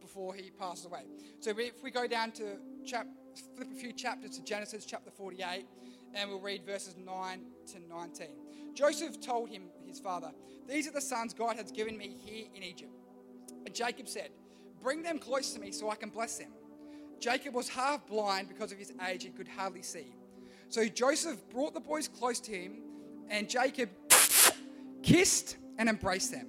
before 0.00 0.34
he 0.34 0.50
passes 0.50 0.86
away. 0.86 1.04
So 1.40 1.50
if 1.50 1.82
we 1.82 1.90
go 1.90 2.06
down 2.06 2.32
to 2.32 2.56
chap, 2.84 3.06
flip 3.56 3.68
a 3.72 3.74
few 3.74 3.92
chapters 3.92 4.36
to 4.36 4.44
Genesis 4.44 4.84
chapter 4.84 5.10
48, 5.10 5.66
and 6.14 6.30
we'll 6.30 6.40
read 6.40 6.64
verses 6.66 6.96
9 6.96 7.40
to 7.72 7.78
19. 7.88 8.26
Joseph 8.74 9.20
told 9.20 9.48
him, 9.48 9.64
his 9.86 10.00
father, 10.00 10.32
These 10.68 10.88
are 10.88 10.92
the 10.92 11.00
sons 11.00 11.32
God 11.32 11.56
has 11.56 11.70
given 11.70 11.96
me 11.96 12.16
here 12.18 12.46
in 12.54 12.62
Egypt. 12.62 12.92
And 13.64 13.74
Jacob 13.74 14.08
said, 14.08 14.30
Bring 14.82 15.02
them 15.02 15.18
close 15.18 15.52
to 15.52 15.60
me 15.60 15.70
so 15.70 15.88
I 15.88 15.94
can 15.94 16.10
bless 16.10 16.38
them. 16.38 16.52
Jacob 17.20 17.54
was 17.54 17.68
half 17.68 18.06
blind 18.06 18.48
because 18.48 18.72
of 18.72 18.78
his 18.78 18.92
age 19.08 19.24
and 19.24 19.34
could 19.36 19.48
hardly 19.48 19.82
see. 19.82 20.14
So 20.68 20.86
Joseph 20.86 21.48
brought 21.48 21.72
the 21.72 21.80
boys 21.80 22.08
close 22.08 22.40
to 22.40 22.52
him, 22.52 22.82
and 23.30 23.48
Jacob 23.48 23.88
kissed 25.04 25.56
and 25.78 25.88
embraced 25.88 26.32
them. 26.32 26.48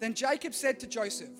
Then 0.00 0.14
Jacob 0.14 0.54
said 0.54 0.80
to 0.80 0.86
Joseph, 0.86 1.30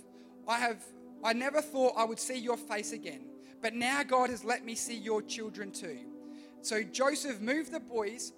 I 0.47 0.59
have 0.59 0.83
I 1.25 1.33
never 1.33 1.63
thought 1.63 1.95
I 1.97 2.05
would 2.05 2.21
see 2.21 2.39
your 2.39 2.59
face 2.59 2.93
again, 2.93 3.23
but 3.63 3.75
now 3.75 4.03
God 4.03 4.29
has 4.29 4.45
let 4.45 4.65
me 4.65 4.75
see 4.75 4.95
your 4.95 5.23
children 5.23 5.73
too. 5.73 6.01
So 6.61 6.83
Joseph 6.83 7.41
moved 7.41 7.73
the 7.73 7.81
boys 7.81 8.33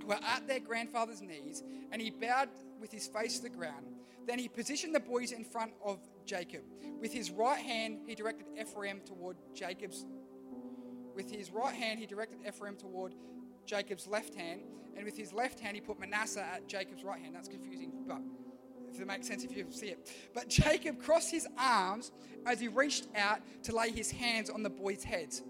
who 0.00 0.06
were 0.06 0.14
at 0.14 0.48
their 0.48 0.60
grandfather's 0.60 1.20
knees, 1.20 1.62
and 1.90 2.00
he 2.00 2.10
bowed 2.10 2.48
with 2.80 2.90
his 2.90 3.06
face 3.06 3.36
to 3.36 3.42
the 3.42 3.50
ground. 3.50 3.86
Then 4.26 4.38
he 4.38 4.48
positioned 4.48 4.94
the 4.94 5.00
boys 5.00 5.32
in 5.32 5.44
front 5.44 5.72
of 5.84 5.98
Jacob. 6.24 6.62
With 7.00 7.12
his 7.12 7.30
right 7.30 7.60
hand, 7.60 7.98
he 8.06 8.14
directed 8.14 8.46
Ephraim 8.58 9.00
toward 9.04 9.36
Jacob's 9.54 10.06
with 11.14 11.30
his 11.30 11.50
right 11.50 11.74
hand, 11.74 11.98
he 11.98 12.06
directed 12.06 12.38
Ephraim 12.46 12.76
toward 12.76 13.14
Jacob's 13.66 14.06
left 14.06 14.34
hand, 14.34 14.62
and 14.96 15.04
with 15.04 15.16
his 15.16 15.32
left 15.32 15.60
hand, 15.60 15.74
he 15.74 15.80
put 15.80 15.98
Manasseh 15.98 16.42
at 16.42 16.68
Jacob's 16.68 17.04
right 17.04 17.20
hand. 17.20 17.34
That's 17.34 17.48
confusing, 17.48 17.92
but 18.06 18.20
if 18.92 19.00
it 19.00 19.06
makes 19.06 19.26
sense 19.26 19.44
if 19.44 19.56
you 19.56 19.66
see 19.70 19.86
it. 19.86 20.10
But 20.34 20.48
Jacob 20.48 21.00
crossed 21.00 21.30
his 21.30 21.46
arms 21.58 22.12
as 22.46 22.60
he 22.60 22.68
reached 22.68 23.06
out 23.16 23.40
to 23.64 23.74
lay 23.74 23.90
his 23.90 24.10
hands 24.10 24.50
on 24.50 24.62
the 24.62 24.70
boys' 24.70 25.04
heads. 25.04 25.42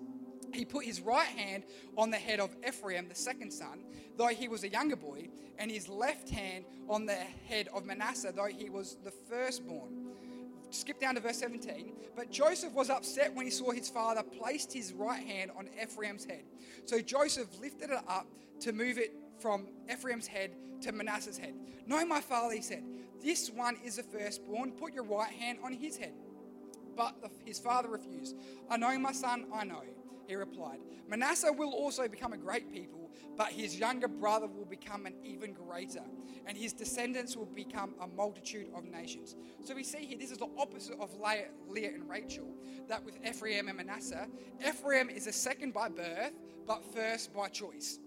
He 0.53 0.65
put 0.65 0.85
his 0.85 1.01
right 1.01 1.27
hand 1.27 1.65
on 1.97 2.11
the 2.11 2.19
head 2.19 2.39
of 2.39 2.55
Ephraim, 2.67 3.09
the 3.09 3.15
second 3.15 3.51
son, 3.51 3.85
though 4.17 4.29
he 4.29 4.49
was 4.49 4.65
a 4.65 4.69
younger 4.69 4.97
boy, 4.97 5.29
and 5.59 5.71
his 5.71 5.89
left 5.89 6.29
hand 6.29 6.67
on 6.89 7.07
the 7.07 7.15
head 7.15 7.69
of 7.75 7.87
Manasseh, 7.87 8.33
though 8.35 8.47
he 8.47 8.69
was 8.69 8.99
the 9.03 9.11
firstborn. 9.11 10.02
Skip 10.73 10.99
down 10.99 11.15
to 11.15 11.21
verse 11.21 11.39
17. 11.39 11.93
But 12.17 12.31
Joseph 12.31 12.73
was 12.73 12.89
upset 12.89 13.35
when 13.35 13.45
he 13.45 13.51
saw 13.51 13.71
his 13.71 13.89
father 13.89 14.23
placed 14.23 14.73
his 14.73 14.93
right 14.93 15.23
hand 15.23 15.51
on 15.57 15.69
Ephraim's 15.81 16.25
head. 16.25 16.45
So 16.87 17.01
Joseph 17.01 17.49
lifted 17.61 17.91
it 17.91 17.99
up 18.09 18.27
to 18.61 18.73
move 18.73 18.99
it 18.99 19.15
from 19.39 19.67
Ephraim's 19.91 20.27
head 20.27 20.53
to 20.81 20.93
Manasseh's 20.93 21.37
head. 21.37 21.55
No, 21.87 22.05
my 22.07 22.21
father, 22.21 22.55
he 22.55 22.63
said, 22.63 22.83
this 23.23 23.51
one 23.51 23.77
is 23.85 23.97
the 23.97 24.03
firstborn. 24.03 24.73
Put 24.73 24.95
your 24.95 25.05
right 25.05 25.31
hand 25.31 25.59
on 25.63 25.73
his 25.73 25.97
head. 25.97 26.15
But 26.97 27.17
his 27.45 27.59
father 27.59 27.89
refused. 27.89 28.37
I 28.71 28.77
know, 28.77 28.99
my 28.99 29.13
son, 29.13 29.47
I 29.55 29.65
know. 29.65 29.83
He 30.27 30.35
replied, 30.35 30.79
Manasseh 31.09 31.53
will 31.53 31.73
also 31.73 32.09
become 32.09 32.33
a 32.33 32.39
great 32.39 32.73
people, 32.73 33.02
but 33.37 33.49
his 33.49 33.79
younger 33.79 34.09
brother 34.09 34.47
will 34.47 34.65
become 34.65 35.07
an 35.07 35.15
even 35.25 35.53
greater, 35.53 36.03
and 36.47 36.57
his 36.57 36.73
descendants 36.73 37.37
will 37.37 37.47
become 37.47 37.95
a 38.01 38.07
multitude 38.07 38.69
of 38.75 38.85
nations. 38.85 39.37
So 39.65 39.75
we 39.75 39.85
see 39.85 40.05
here, 40.05 40.19
this 40.19 40.31
is 40.31 40.39
the 40.39 40.49
opposite 40.59 40.99
of 41.01 41.11
Leah, 41.19 41.91
and 41.95 42.09
Rachel, 42.09 42.55
that 42.89 43.05
with 43.05 43.17
Ephraim 43.27 43.69
and 43.69 43.77
Manasseh, 43.77 44.27
Ephraim 44.67 45.09
is 45.09 45.27
a 45.27 45.33
second 45.33 45.73
by 45.73 45.89
birth, 45.89 46.33
but 46.67 46.85
first 46.95 47.33
by 47.33 47.49
choice. 47.49 47.99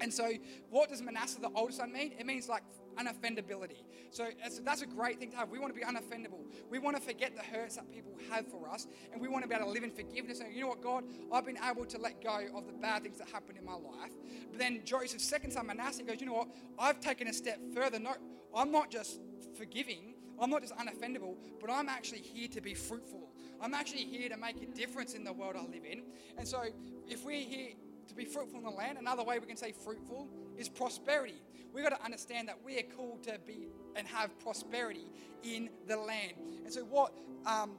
And 0.00 0.12
so, 0.12 0.30
what 0.70 0.90
does 0.90 1.02
Manasseh, 1.02 1.40
the 1.40 1.50
older 1.54 1.72
son, 1.72 1.92
mean? 1.92 2.12
It 2.18 2.26
means 2.26 2.48
like 2.48 2.62
unoffendability. 2.98 3.82
Uh, 4.18 4.48
so 4.48 4.62
that's 4.64 4.82
a 4.82 4.86
great 4.86 5.18
thing 5.18 5.30
to 5.30 5.36
have. 5.36 5.50
We 5.50 5.58
want 5.58 5.74
to 5.74 5.78
be 5.78 5.86
unoffendable. 5.86 6.44
We 6.70 6.78
want 6.78 6.96
to 6.96 7.02
forget 7.02 7.34
the 7.36 7.42
hurts 7.42 7.76
that 7.76 7.90
people 7.92 8.12
have 8.30 8.46
for 8.48 8.68
us, 8.68 8.86
and 9.12 9.20
we 9.20 9.28
want 9.28 9.44
to 9.44 9.48
be 9.48 9.54
able 9.54 9.66
to 9.66 9.72
live 9.72 9.84
in 9.84 9.90
forgiveness. 9.90 10.40
And 10.40 10.54
you 10.54 10.62
know 10.62 10.68
what, 10.68 10.82
God, 10.82 11.04
I've 11.32 11.46
been 11.46 11.58
able 11.58 11.84
to 11.86 11.98
let 11.98 12.22
go 12.22 12.46
of 12.54 12.66
the 12.66 12.72
bad 12.72 13.02
things 13.02 13.18
that 13.18 13.28
happened 13.28 13.58
in 13.58 13.64
my 13.64 13.74
life. 13.74 14.12
But 14.50 14.58
then 14.58 14.80
Joseph's 14.84 15.24
second 15.24 15.52
son, 15.52 15.66
Manasseh, 15.66 16.02
goes, 16.02 16.20
you 16.20 16.26
know 16.26 16.34
what? 16.34 16.48
I've 16.78 17.00
taken 17.00 17.28
a 17.28 17.32
step 17.32 17.58
further. 17.74 17.98
No, 17.98 18.14
I'm 18.54 18.72
not 18.72 18.90
just 18.90 19.20
forgiving. 19.56 20.14
I'm 20.40 20.50
not 20.50 20.62
just 20.62 20.74
unoffendable, 20.76 21.36
but 21.60 21.70
I'm 21.70 21.88
actually 21.88 22.20
here 22.20 22.48
to 22.48 22.60
be 22.60 22.74
fruitful. 22.74 23.28
I'm 23.60 23.74
actually 23.74 24.04
here 24.04 24.28
to 24.28 24.36
make 24.36 24.62
a 24.62 24.66
difference 24.66 25.14
in 25.14 25.24
the 25.24 25.32
world 25.32 25.56
I 25.56 25.62
live 25.62 25.84
in. 25.84 26.02
And 26.36 26.46
so, 26.46 26.62
if 27.08 27.24
we're 27.24 27.40
here 27.40 27.70
to 28.06 28.14
be 28.14 28.24
fruitful 28.24 28.58
in 28.58 28.64
the 28.64 28.70
land, 28.70 28.98
another 28.98 29.24
way 29.24 29.38
we 29.38 29.46
can 29.46 29.56
say 29.56 29.72
fruitful 29.72 30.28
is 30.56 30.68
prosperity. 30.68 31.42
We've 31.78 31.88
got 31.88 31.96
to 31.96 32.04
understand 32.04 32.48
that 32.48 32.58
we 32.64 32.76
are 32.80 32.82
called 32.96 33.22
to 33.22 33.38
be 33.46 33.68
and 33.94 34.04
have 34.08 34.36
prosperity 34.40 35.06
in 35.44 35.70
the 35.86 35.96
land. 35.96 36.32
And 36.64 36.72
so, 36.74 36.80
what 36.80 37.12
um, 37.46 37.78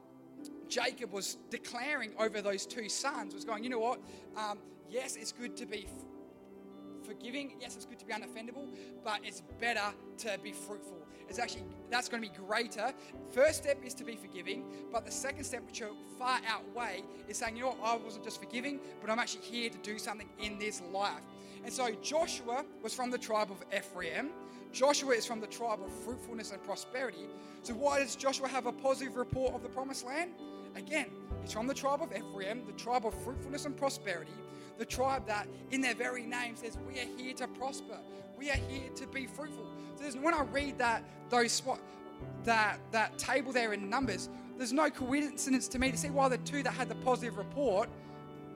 Jacob 0.68 1.12
was 1.12 1.36
declaring 1.50 2.12
over 2.18 2.40
those 2.40 2.64
two 2.64 2.88
sons 2.88 3.34
was 3.34 3.44
going, 3.44 3.62
you 3.62 3.68
know 3.68 3.78
what? 3.78 4.00
Um, 4.38 4.58
yes, 4.88 5.16
it's 5.16 5.32
good 5.32 5.54
to 5.58 5.66
be 5.66 5.86
forgiving. 7.04 7.56
Yes, 7.60 7.76
it's 7.76 7.84
good 7.84 7.98
to 7.98 8.06
be 8.06 8.14
unoffendable, 8.14 8.68
but 9.04 9.20
it's 9.22 9.42
better 9.60 9.92
to 10.20 10.38
be 10.42 10.52
fruitful. 10.52 11.06
It's 11.28 11.38
actually, 11.38 11.64
that's 11.90 12.08
going 12.08 12.22
to 12.22 12.28
be 12.30 12.34
greater. 12.34 12.94
First 13.32 13.64
step 13.64 13.84
is 13.84 13.92
to 13.94 14.04
be 14.04 14.16
forgiving, 14.16 14.64
but 14.90 15.04
the 15.04 15.12
second 15.12 15.44
step, 15.44 15.66
which 15.66 15.82
will 15.82 15.94
far 16.18 16.40
outweigh, 16.48 17.02
is 17.28 17.36
saying, 17.36 17.54
you 17.54 17.64
know 17.64 17.72
what? 17.72 17.78
I 17.84 17.96
wasn't 17.96 18.24
just 18.24 18.40
forgiving, 18.40 18.80
but 19.02 19.10
I'm 19.10 19.18
actually 19.18 19.42
here 19.42 19.68
to 19.68 19.78
do 19.82 19.98
something 19.98 20.30
in 20.42 20.58
this 20.58 20.80
life. 20.90 21.20
And 21.64 21.72
so 21.72 21.90
Joshua 22.02 22.64
was 22.82 22.94
from 22.94 23.10
the 23.10 23.18
tribe 23.18 23.50
of 23.50 23.62
Ephraim. 23.76 24.30
Joshua 24.72 25.14
is 25.14 25.26
from 25.26 25.40
the 25.40 25.46
tribe 25.46 25.80
of 25.84 25.92
fruitfulness 26.04 26.52
and 26.52 26.62
prosperity. 26.62 27.26
So, 27.62 27.74
why 27.74 27.98
does 27.98 28.16
Joshua 28.16 28.48
have 28.48 28.66
a 28.66 28.72
positive 28.72 29.16
report 29.16 29.54
of 29.54 29.62
the 29.62 29.68
promised 29.68 30.06
land? 30.06 30.32
Again, 30.76 31.06
he's 31.42 31.52
from 31.52 31.66
the 31.66 31.74
tribe 31.74 32.00
of 32.02 32.12
Ephraim, 32.12 32.62
the 32.66 32.72
tribe 32.72 33.04
of 33.04 33.14
fruitfulness 33.22 33.66
and 33.66 33.76
prosperity, 33.76 34.32
the 34.78 34.84
tribe 34.84 35.26
that 35.26 35.48
in 35.72 35.80
their 35.80 35.94
very 35.94 36.24
name 36.24 36.56
says, 36.56 36.78
We 36.86 37.00
are 37.00 37.06
here 37.16 37.34
to 37.34 37.48
prosper, 37.48 37.98
we 38.38 38.50
are 38.50 38.56
here 38.68 38.88
to 38.94 39.06
be 39.08 39.26
fruitful. 39.26 39.66
So, 39.96 40.18
when 40.20 40.34
I 40.34 40.42
read 40.44 40.78
that, 40.78 41.02
those 41.28 41.52
spot 41.52 41.80
that, 42.44 42.78
that 42.92 43.18
table 43.18 43.52
there 43.52 43.72
in 43.72 43.90
Numbers, 43.90 44.28
there's 44.56 44.72
no 44.72 44.90
coincidence 44.90 45.68
to 45.68 45.78
me 45.78 45.90
to 45.90 45.96
see 45.96 46.10
why 46.10 46.28
the 46.28 46.38
two 46.38 46.62
that 46.62 46.74
had 46.74 46.88
the 46.88 46.94
positive 46.96 47.38
report 47.38 47.88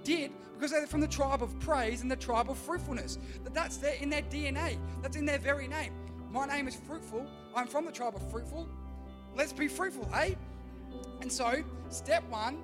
did 0.05 0.31
because 0.55 0.71
they're 0.71 0.87
from 0.87 1.01
the 1.01 1.09
tribe 1.09 1.43
of 1.43 1.59
praise 1.61 2.03
and 2.03 2.11
the 2.11 2.17
tribe 2.17 2.49
of 2.49 2.57
fruitfulness. 2.59 3.19
That 3.43 3.55
that's 3.55 3.79
there 3.79 3.95
in 3.95 4.11
their 4.11 4.23
DNA. 4.23 4.79
That's 5.03 5.17
in 5.17 5.27
their 5.27 5.39
very 5.39 5.67
name. 5.67 5.93
My 6.31 6.47
name 6.47 6.69
is 6.69 6.75
fruitful. 6.75 7.27
I'm 7.55 7.67
from 7.67 7.85
the 7.85 7.93
tribe 7.93 8.15
of 8.15 8.31
fruitful. 8.31 8.69
Let's 9.37 9.53
be 9.53 9.69
fruitful, 9.69 10.09
eh? 10.15 10.35
And 11.21 11.31
so, 11.31 11.65
step 11.89 12.23
one, 12.29 12.59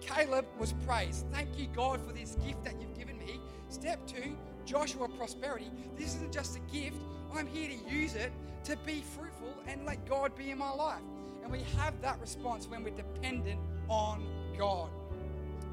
Caleb 0.00 0.46
was 0.58 0.72
praised. 0.86 1.26
Thank 1.32 1.58
you, 1.58 1.66
God, 1.74 2.00
for 2.04 2.12
this 2.12 2.36
gift 2.44 2.64
that 2.64 2.80
you've 2.80 2.96
given 2.96 3.18
me. 3.18 3.40
Step 3.68 4.04
two, 4.06 4.36
Joshua 4.64 5.08
prosperity. 5.08 5.70
This 5.96 6.16
isn't 6.16 6.32
just 6.32 6.56
a 6.56 6.60
gift. 6.72 6.96
I'm 7.34 7.46
here 7.46 7.68
to 7.68 7.94
use 7.94 8.14
it 8.14 8.32
to 8.64 8.76
be 8.78 9.02
fruitful 9.16 9.54
and 9.66 9.84
let 9.84 10.08
God 10.08 10.36
be 10.36 10.50
in 10.50 10.58
my 10.58 10.70
life. 10.70 11.02
And 11.42 11.52
we 11.52 11.60
have 11.76 12.00
that 12.02 12.20
response 12.20 12.66
when 12.66 12.82
we're 12.82 12.90
dependent 12.90 13.60
on 13.88 14.26
God. 14.58 14.90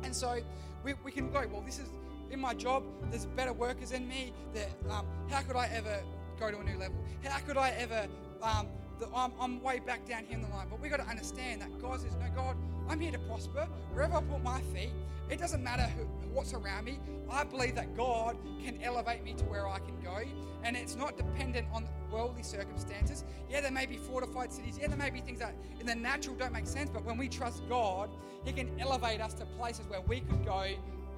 And 0.04 0.16
so 0.16 0.40
we, 0.84 0.93
we 1.04 1.12
can 1.12 1.32
go, 1.32 1.43
well, 1.52 1.63
this 1.65 1.80
is 1.80 1.89
in 2.32 2.39
my 2.39 2.54
job, 2.54 2.84
there's 3.10 3.26
better 3.26 3.54
workers 3.54 3.91
than 3.91 4.08
me. 4.08 4.34
That, 4.54 4.69
um, 4.89 5.06
how 5.30 5.41
could 5.41 5.56
I 5.56 5.69
ever 5.74 6.02
go 6.39 6.52
to 6.52 6.60
a 6.60 6.63
new 6.63 6.78
level? 6.78 6.98
How 7.24 7.39
could 7.39 7.58
I 7.58 7.69
ever, 7.72 8.08
um, 8.41 8.67
the, 9.00 9.08
I'm, 9.15 9.32
I'm 9.39 9.62
way 9.62 9.80
back 9.80 10.08
down 10.08 10.26
here 10.26 10.38
in 10.38 10.41
the 10.41 10.50
line. 10.50 10.67
But 10.69 10.80
we 10.80 10.89
got 10.89 10.98
to 10.98 11.08
understand 11.08 11.62
that 11.62 11.82
God 11.82 12.02
says, 12.02 12.15
no, 12.15 12.26
God, 12.36 12.56
I'm 12.88 13.00
here 13.00 13.12
to 13.12 13.19
prosper. 13.19 13.67
Wherever 13.93 14.15
I 14.15 14.22
put 14.22 14.43
my 14.43 14.62
feet, 14.74 14.91
it 15.30 15.39
doesn't 15.39 15.63
matter 15.63 15.84
who, 15.84 16.04
what's 16.34 16.54
around 16.54 16.86
me. 16.86 17.00
I 17.30 17.43
believe 17.43 17.76
that 17.76 17.96
God 17.96 18.38
can 18.63 18.82
elevate 18.84 19.24
me 19.24 19.34
to 19.34 19.43
where 19.46 19.67
I 19.67 19.80
can 19.80 20.00
go. 20.04 20.22
And 20.63 20.76
it's 20.76 20.96
not 20.96 21.17
dependent 21.17 21.67
on 21.74 21.88
worldly 22.12 22.43
circumstances. 22.43 23.24
Yeah, 23.50 23.62
there 23.62 23.72
may 23.72 23.86
be 23.86 23.98
fortified 23.98 24.52
cities. 24.52 24.78
Yeah, 24.80 24.88
there 24.88 24.98
may 24.98 25.10
be 25.10 25.22
things 25.22 25.39
that 25.39 25.56
in 25.80 25.86
the 25.86 25.96
natural 25.96 26.36
don't 26.36 26.54
make 26.54 26.67
sense. 26.67 26.89
But 26.89 27.04
when 27.04 27.17
we 27.17 27.30
trust 27.30 27.67
God, 27.67 28.10
He 28.46 28.54
can 28.54 28.69
elevate 28.80 29.22
us 29.22 29.34
to 29.36 29.46
places 29.46 29.88
where 29.88 30.02
we 30.02 30.19
could 30.22 30.46
go 30.46 30.67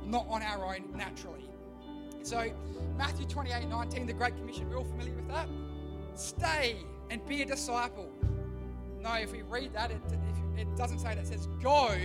not 0.06 0.26
on 0.30 0.42
our 0.42 0.66
own 0.66 0.86
naturally. 0.96 1.50
So, 2.22 2.50
Matthew 2.98 3.26
28 3.28 3.68
19, 3.68 4.08
the 4.08 4.14
Great 4.14 4.36
Commission, 4.38 4.70
we're 4.70 4.78
all 4.78 4.84
familiar 4.84 5.14
with 5.14 5.28
that. 5.28 5.48
Stay 6.16 6.78
and 7.10 7.26
be 7.28 7.42
a 7.42 7.46
disciple. 7.46 8.10
No, 9.02 9.14
if 9.14 9.32
we 9.32 9.44
read 9.44 9.74
that, 9.74 9.92
it, 9.92 10.02
it 10.58 10.76
doesn't 10.76 11.00
say 11.00 11.16
that. 11.16 11.20
It 11.20 11.28
says, 11.28 11.48
go 11.62 11.96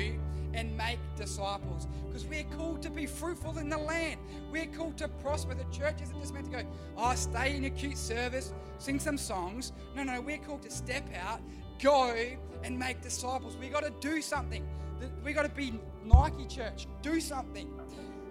and 0.53 0.77
make 0.77 0.99
disciples. 1.17 1.87
Because 2.07 2.27
we're 2.27 2.45
called 2.57 2.83
to 2.83 2.91
be 2.91 3.07
fruitful 3.07 3.59
in 3.59 3.69
the 3.69 3.79
land. 3.79 4.19
We're 4.51 4.67
called 4.67 4.99
to 4.99 5.09
prosper. 5.09 5.55
The 5.55 5.65
church 5.77 6.03
isn't 6.03 6.21
just 6.21 6.35
meant 6.35 6.47
to 6.47 6.63
go, 6.63 6.63
oh, 6.97 7.15
stay 7.15 7.57
in 7.57 7.65
a 7.65 7.71
cute 7.71 7.97
service, 7.97 8.53
sing 8.79 8.99
some 8.99 9.17
songs. 9.17 9.73
No, 9.95 10.03
no, 10.03 10.21
we're 10.21 10.39
called 10.39 10.63
to 10.63 10.71
step 10.71 11.05
out, 11.15 11.41
go 11.81 12.15
and 12.65 12.79
make 12.79 13.01
disciples. 13.01 13.57
We 13.57 13.69
got 13.69 13.85
to 13.85 13.93
do 14.01 14.21
something. 14.21 14.67
We 15.25 15.33
got 15.33 15.45
to 15.45 15.51
be 15.51 15.79
Nike 16.05 16.47
church. 16.47 16.87
Do 17.03 17.21
something. 17.21 17.71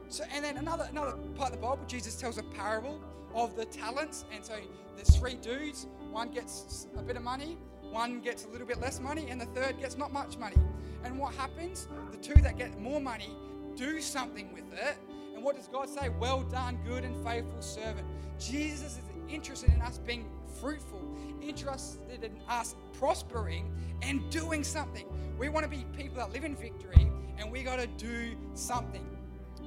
So, 0.10 0.24
and 0.34 0.44
then 0.44 0.58
another 0.58 0.88
another 0.90 1.14
part 1.36 1.54
of 1.54 1.56
the 1.56 1.62
Bible, 1.62 1.84
Jesus 1.88 2.16
tells 2.16 2.38
a 2.38 2.44
parable 2.44 3.00
of 3.34 3.56
the 3.56 3.66
talents. 3.66 4.26
And 4.34 4.44
so 4.44 4.56
there's 4.96 5.16
three 5.16 5.36
dudes. 5.36 5.88
One 6.12 6.32
gets 6.32 6.88
a 6.98 7.02
bit 7.02 7.16
of 7.16 7.24
money, 7.24 7.58
one 7.92 8.20
gets 8.22 8.46
a 8.46 8.50
little 8.50 8.68
bit 8.68 8.80
less 8.80 9.00
money, 9.00 9.28
and 9.30 9.40
the 9.40 9.46
third 9.48 9.80
gets 9.80 9.98
not 9.98 10.12
much 10.14 10.38
money. 10.38 10.58
And 11.04 11.18
what 11.18 11.34
happens? 11.34 11.88
The 12.12 12.18
two 12.18 12.42
that 12.42 12.58
get 12.58 12.80
more 12.80 13.00
money 13.00 13.36
do 13.76 14.02
something 14.02 14.52
with 14.54 14.72
it. 14.74 14.98
And 15.34 15.44
what 15.44 15.56
does 15.56 15.68
God 15.68 15.90
say? 15.90 16.10
Well 16.10 16.44
done, 16.44 16.78
good 16.86 17.04
and 17.06 17.16
faithful 17.26 17.62
servant. 17.62 18.06
Jesus 18.38 18.98
is 18.98 19.04
interested 19.30 19.74
in 19.74 19.82
us 19.82 19.98
being 19.98 20.26
fruitful, 20.60 21.02
interested 21.42 22.24
in 22.24 22.42
us 22.50 22.76
prospering 22.94 23.72
and 24.02 24.30
doing 24.30 24.64
something. 24.64 25.06
We 25.38 25.48
want 25.50 25.64
to 25.64 25.70
be 25.70 25.86
people 25.98 26.18
that 26.18 26.34
live 26.34 26.44
in 26.44 26.56
victory, 26.56 27.10
and 27.38 27.50
we 27.52 27.64
got 27.64 27.80
to 27.80 27.88
do 27.88 28.36
something. 28.54 29.06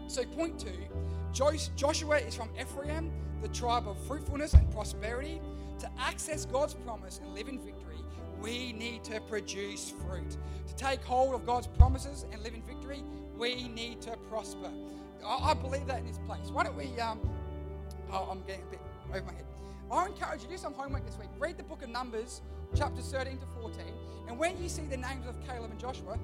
So, 0.07 0.25
point 0.25 0.59
two 0.59 0.87
Joshua 1.33 2.19
is 2.19 2.35
from 2.35 2.51
Ephraim, 2.61 3.11
the 3.41 3.49
tribe 3.49 3.89
of 3.89 3.99
fruitfulness 4.07 4.53
and 4.55 4.71
prosperity. 4.71 5.41
To 5.79 5.91
access 5.99 6.45
God's 6.45 6.75
promise 6.75 7.19
and 7.25 7.35
live 7.35 7.49
in 7.49 7.59
victory, 7.59 7.82
we 8.43 8.73
need 8.73 9.05
to 9.05 9.21
produce 9.21 9.95
fruit. 10.05 10.37
To 10.67 10.75
take 10.75 11.03
hold 11.03 11.35
of 11.35 11.47
God's 11.47 11.69
promises 11.69 12.27
and 12.33 12.43
live 12.43 12.55
in 12.55 12.63
victory, 12.63 13.03
we 13.39 13.69
need 13.69 14.01
to 14.03 14.17
prosper. 14.29 14.71
I, 15.25 15.55
believe 15.55 15.87
that 15.87 16.01
in 16.01 16.07
this 16.07 16.19
place. 16.27 16.51
Why 16.51 16.65
don't 16.65 16.77
we? 16.77 16.99
Um, 16.99 17.21
oh, 18.13 18.29
I'm 18.31 18.43
getting 18.43 18.65
a 18.65 18.71
bit 18.71 18.81
over 19.11 19.25
my 19.25 19.33
head. 19.33 19.45
I 19.91 20.07
encourage 20.07 20.43
you 20.43 20.49
to 20.49 20.55
do 20.55 20.59
some 20.59 20.75
homework 20.75 21.07
this 21.07 21.17
week. 21.19 21.29
Read 21.39 21.57
the 21.57 21.63
book 21.63 21.83
of 21.83 21.91
Numbers, 21.91 22.43
chapters 22.75 23.13
13 23.13 23.39
to 23.39 23.47
14. 23.61 23.81
And 24.27 24.39
when 24.39 24.61
you 24.61 24.69
see 24.69 24.83
the 24.83 24.97
names 24.97 25.27
of 25.29 25.37
Caleb 25.47 25.71
and 25.71 25.79
Joshua, 25.79 26.19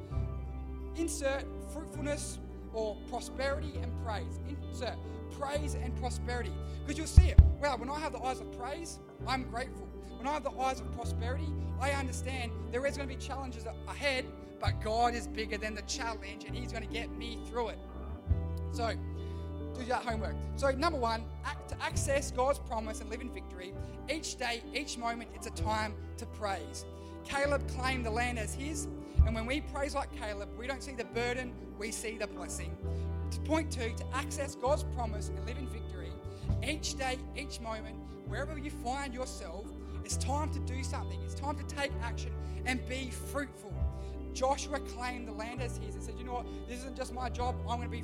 insert 0.97 1.45
fruitfulness, 1.73 2.39
or 2.73 2.97
prosperity 3.11 3.73
and 3.83 3.93
praise. 4.05 4.41
Insert 4.49 4.97
praise 5.39 5.75
and 5.75 5.97
prosperity. 5.97 6.53
Because 6.87 6.99
you'll 6.99 7.07
see 7.07 7.31
it. 7.31 7.41
Wow, 7.61 7.77
when 7.77 7.91
I 7.91 7.99
have 7.99 8.13
the 8.13 8.21
eyes 8.21 8.41
of 8.41 8.51
praise, 8.59 8.99
I'm 9.27 9.45
grateful. 9.45 9.88
When 10.19 10.27
I 10.27 10.33
have 10.33 10.43
the 10.43 10.51
eyes 10.59 10.81
of 10.81 10.93
prosperity, 10.93 11.49
I 11.81 11.93
understand 11.93 12.51
there 12.73 12.85
is 12.87 12.97
going 12.97 13.09
to 13.09 13.15
be 13.15 13.21
challenges 13.21 13.65
ahead, 13.87 14.27
but 14.61 14.81
God 14.83 15.15
is 15.15 15.29
bigger 15.29 15.57
than 15.57 15.77
the 15.77 15.83
challenge 15.83 16.45
and 16.45 16.57
He's 16.57 16.73
going 16.73 16.87
to 16.87 16.93
get 16.93 17.11
me 17.17 17.39
through 17.49 17.69
it. 17.69 17.79
So, 18.73 18.93
do 19.79 19.85
that 19.85 20.03
homework. 20.03 20.35
So, 20.57 20.73
number 20.73 20.99
one, 20.99 21.25
act, 21.45 21.69
to 21.69 21.83
access 21.83 22.33
God's 22.33 22.59
promise 22.59 23.01
and 23.01 23.09
live 23.09 23.21
in 23.21 23.31
victory, 23.33 23.73
each 24.11 24.37
day, 24.37 24.61
each 24.75 24.99
moment, 24.99 25.31
it's 25.35 25.47
a 25.47 25.53
time 25.53 25.95
to 26.17 26.27
praise. 26.27 26.85
Caleb 27.25 27.63
claimed 27.69 28.05
the 28.05 28.11
land 28.11 28.41
as 28.41 28.53
his, 28.53 28.89
and 29.25 29.35
when 29.35 29.47
we 29.47 29.61
praise 29.61 29.95
like 29.95 30.11
Caleb, 30.19 30.49
we 30.59 30.67
don't 30.67 30.83
see 30.83 30.93
the 30.93 31.05
burden, 31.05 31.53
we 31.79 31.93
see 31.93 32.19
the 32.19 32.27
blessing. 32.27 32.77
Point 33.45 33.71
two, 33.71 33.93
to 33.97 34.05
access 34.15 34.57
God's 34.57 34.85
promise 34.97 35.29
and 35.29 35.47
live 35.47 35.59
in 35.59 35.69
victory, 35.69 36.11
each 36.67 36.99
day, 36.99 37.19
each 37.37 37.61
moment, 37.61 37.97
wherever 38.27 38.59
you 38.59 38.71
find 38.71 39.15
yourself, 39.15 39.65
it's 40.09 40.17
time 40.17 40.49
to 40.49 40.59
do 40.61 40.83
something. 40.83 41.21
It's 41.23 41.35
time 41.35 41.55
to 41.59 41.65
take 41.65 41.93
action 42.03 42.33
and 42.65 42.81
be 42.89 43.11
fruitful. 43.11 43.75
Joshua 44.33 44.81
claimed 44.81 45.29
the 45.29 45.33
land 45.33 45.61
as 45.61 45.77
his 45.77 45.97
and 45.97 46.03
said, 46.03 46.15
You 46.19 46.25
know 46.25 46.33
what? 46.33 46.47
This 46.67 46.79
isn't 46.79 46.97
just 46.97 47.13
my 47.13 47.29
job. 47.29 47.55
I'm 47.69 47.77
going 47.77 47.91
to 47.91 47.95
be 47.95 48.03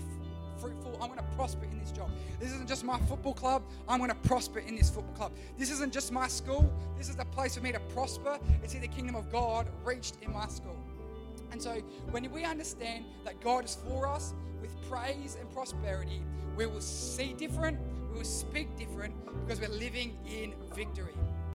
fruitful. 0.61 0.99
I'm 1.01 1.09
going 1.09 1.19
to 1.19 1.35
prosper 1.35 1.65
in 1.65 1.79
this 1.79 1.93
job. 1.93 2.11
This 2.39 2.51
isn't 2.51 2.69
just 2.69 2.85
my 2.85 2.99
football 3.09 3.33
club. 3.33 3.63
I'm 3.89 4.01
going 4.01 4.11
to 4.11 4.17
prosper 4.17 4.59
in 4.59 4.77
this 4.77 4.91
football 4.91 5.15
club. 5.15 5.33
This 5.57 5.71
isn't 5.71 5.95
just 5.95 6.13
my 6.13 6.29
school. 6.29 6.71
This 6.99 7.09
is 7.09 7.17
the 7.17 7.25
place 7.25 7.55
for 7.57 7.63
me 7.63 7.73
to 7.73 7.81
prosper 7.81 8.39
and 8.61 8.71
see 8.71 8.81
the 8.81 8.89
kingdom 8.89 9.15
of 9.17 9.33
God 9.33 9.67
reached 9.83 10.19
in 10.21 10.31
my 10.31 10.47
school. 10.49 10.77
And 11.53 11.63
so, 11.63 11.81
when 12.11 12.31
we 12.31 12.45
understand 12.45 13.07
that 13.25 13.41
God 13.41 13.65
is 13.65 13.79
for 13.89 14.07
us 14.07 14.35
with 14.61 14.77
praise 14.91 15.39
and 15.41 15.51
prosperity, 15.55 16.21
we 16.55 16.67
will 16.67 16.83
see 16.83 17.33
different, 17.33 17.79
we 18.13 18.19
will 18.19 18.27
speak 18.27 18.77
different 18.77 19.15
because 19.47 19.59
we're 19.59 19.75
living 19.79 20.19
in 20.27 20.53
victory. 20.75 21.15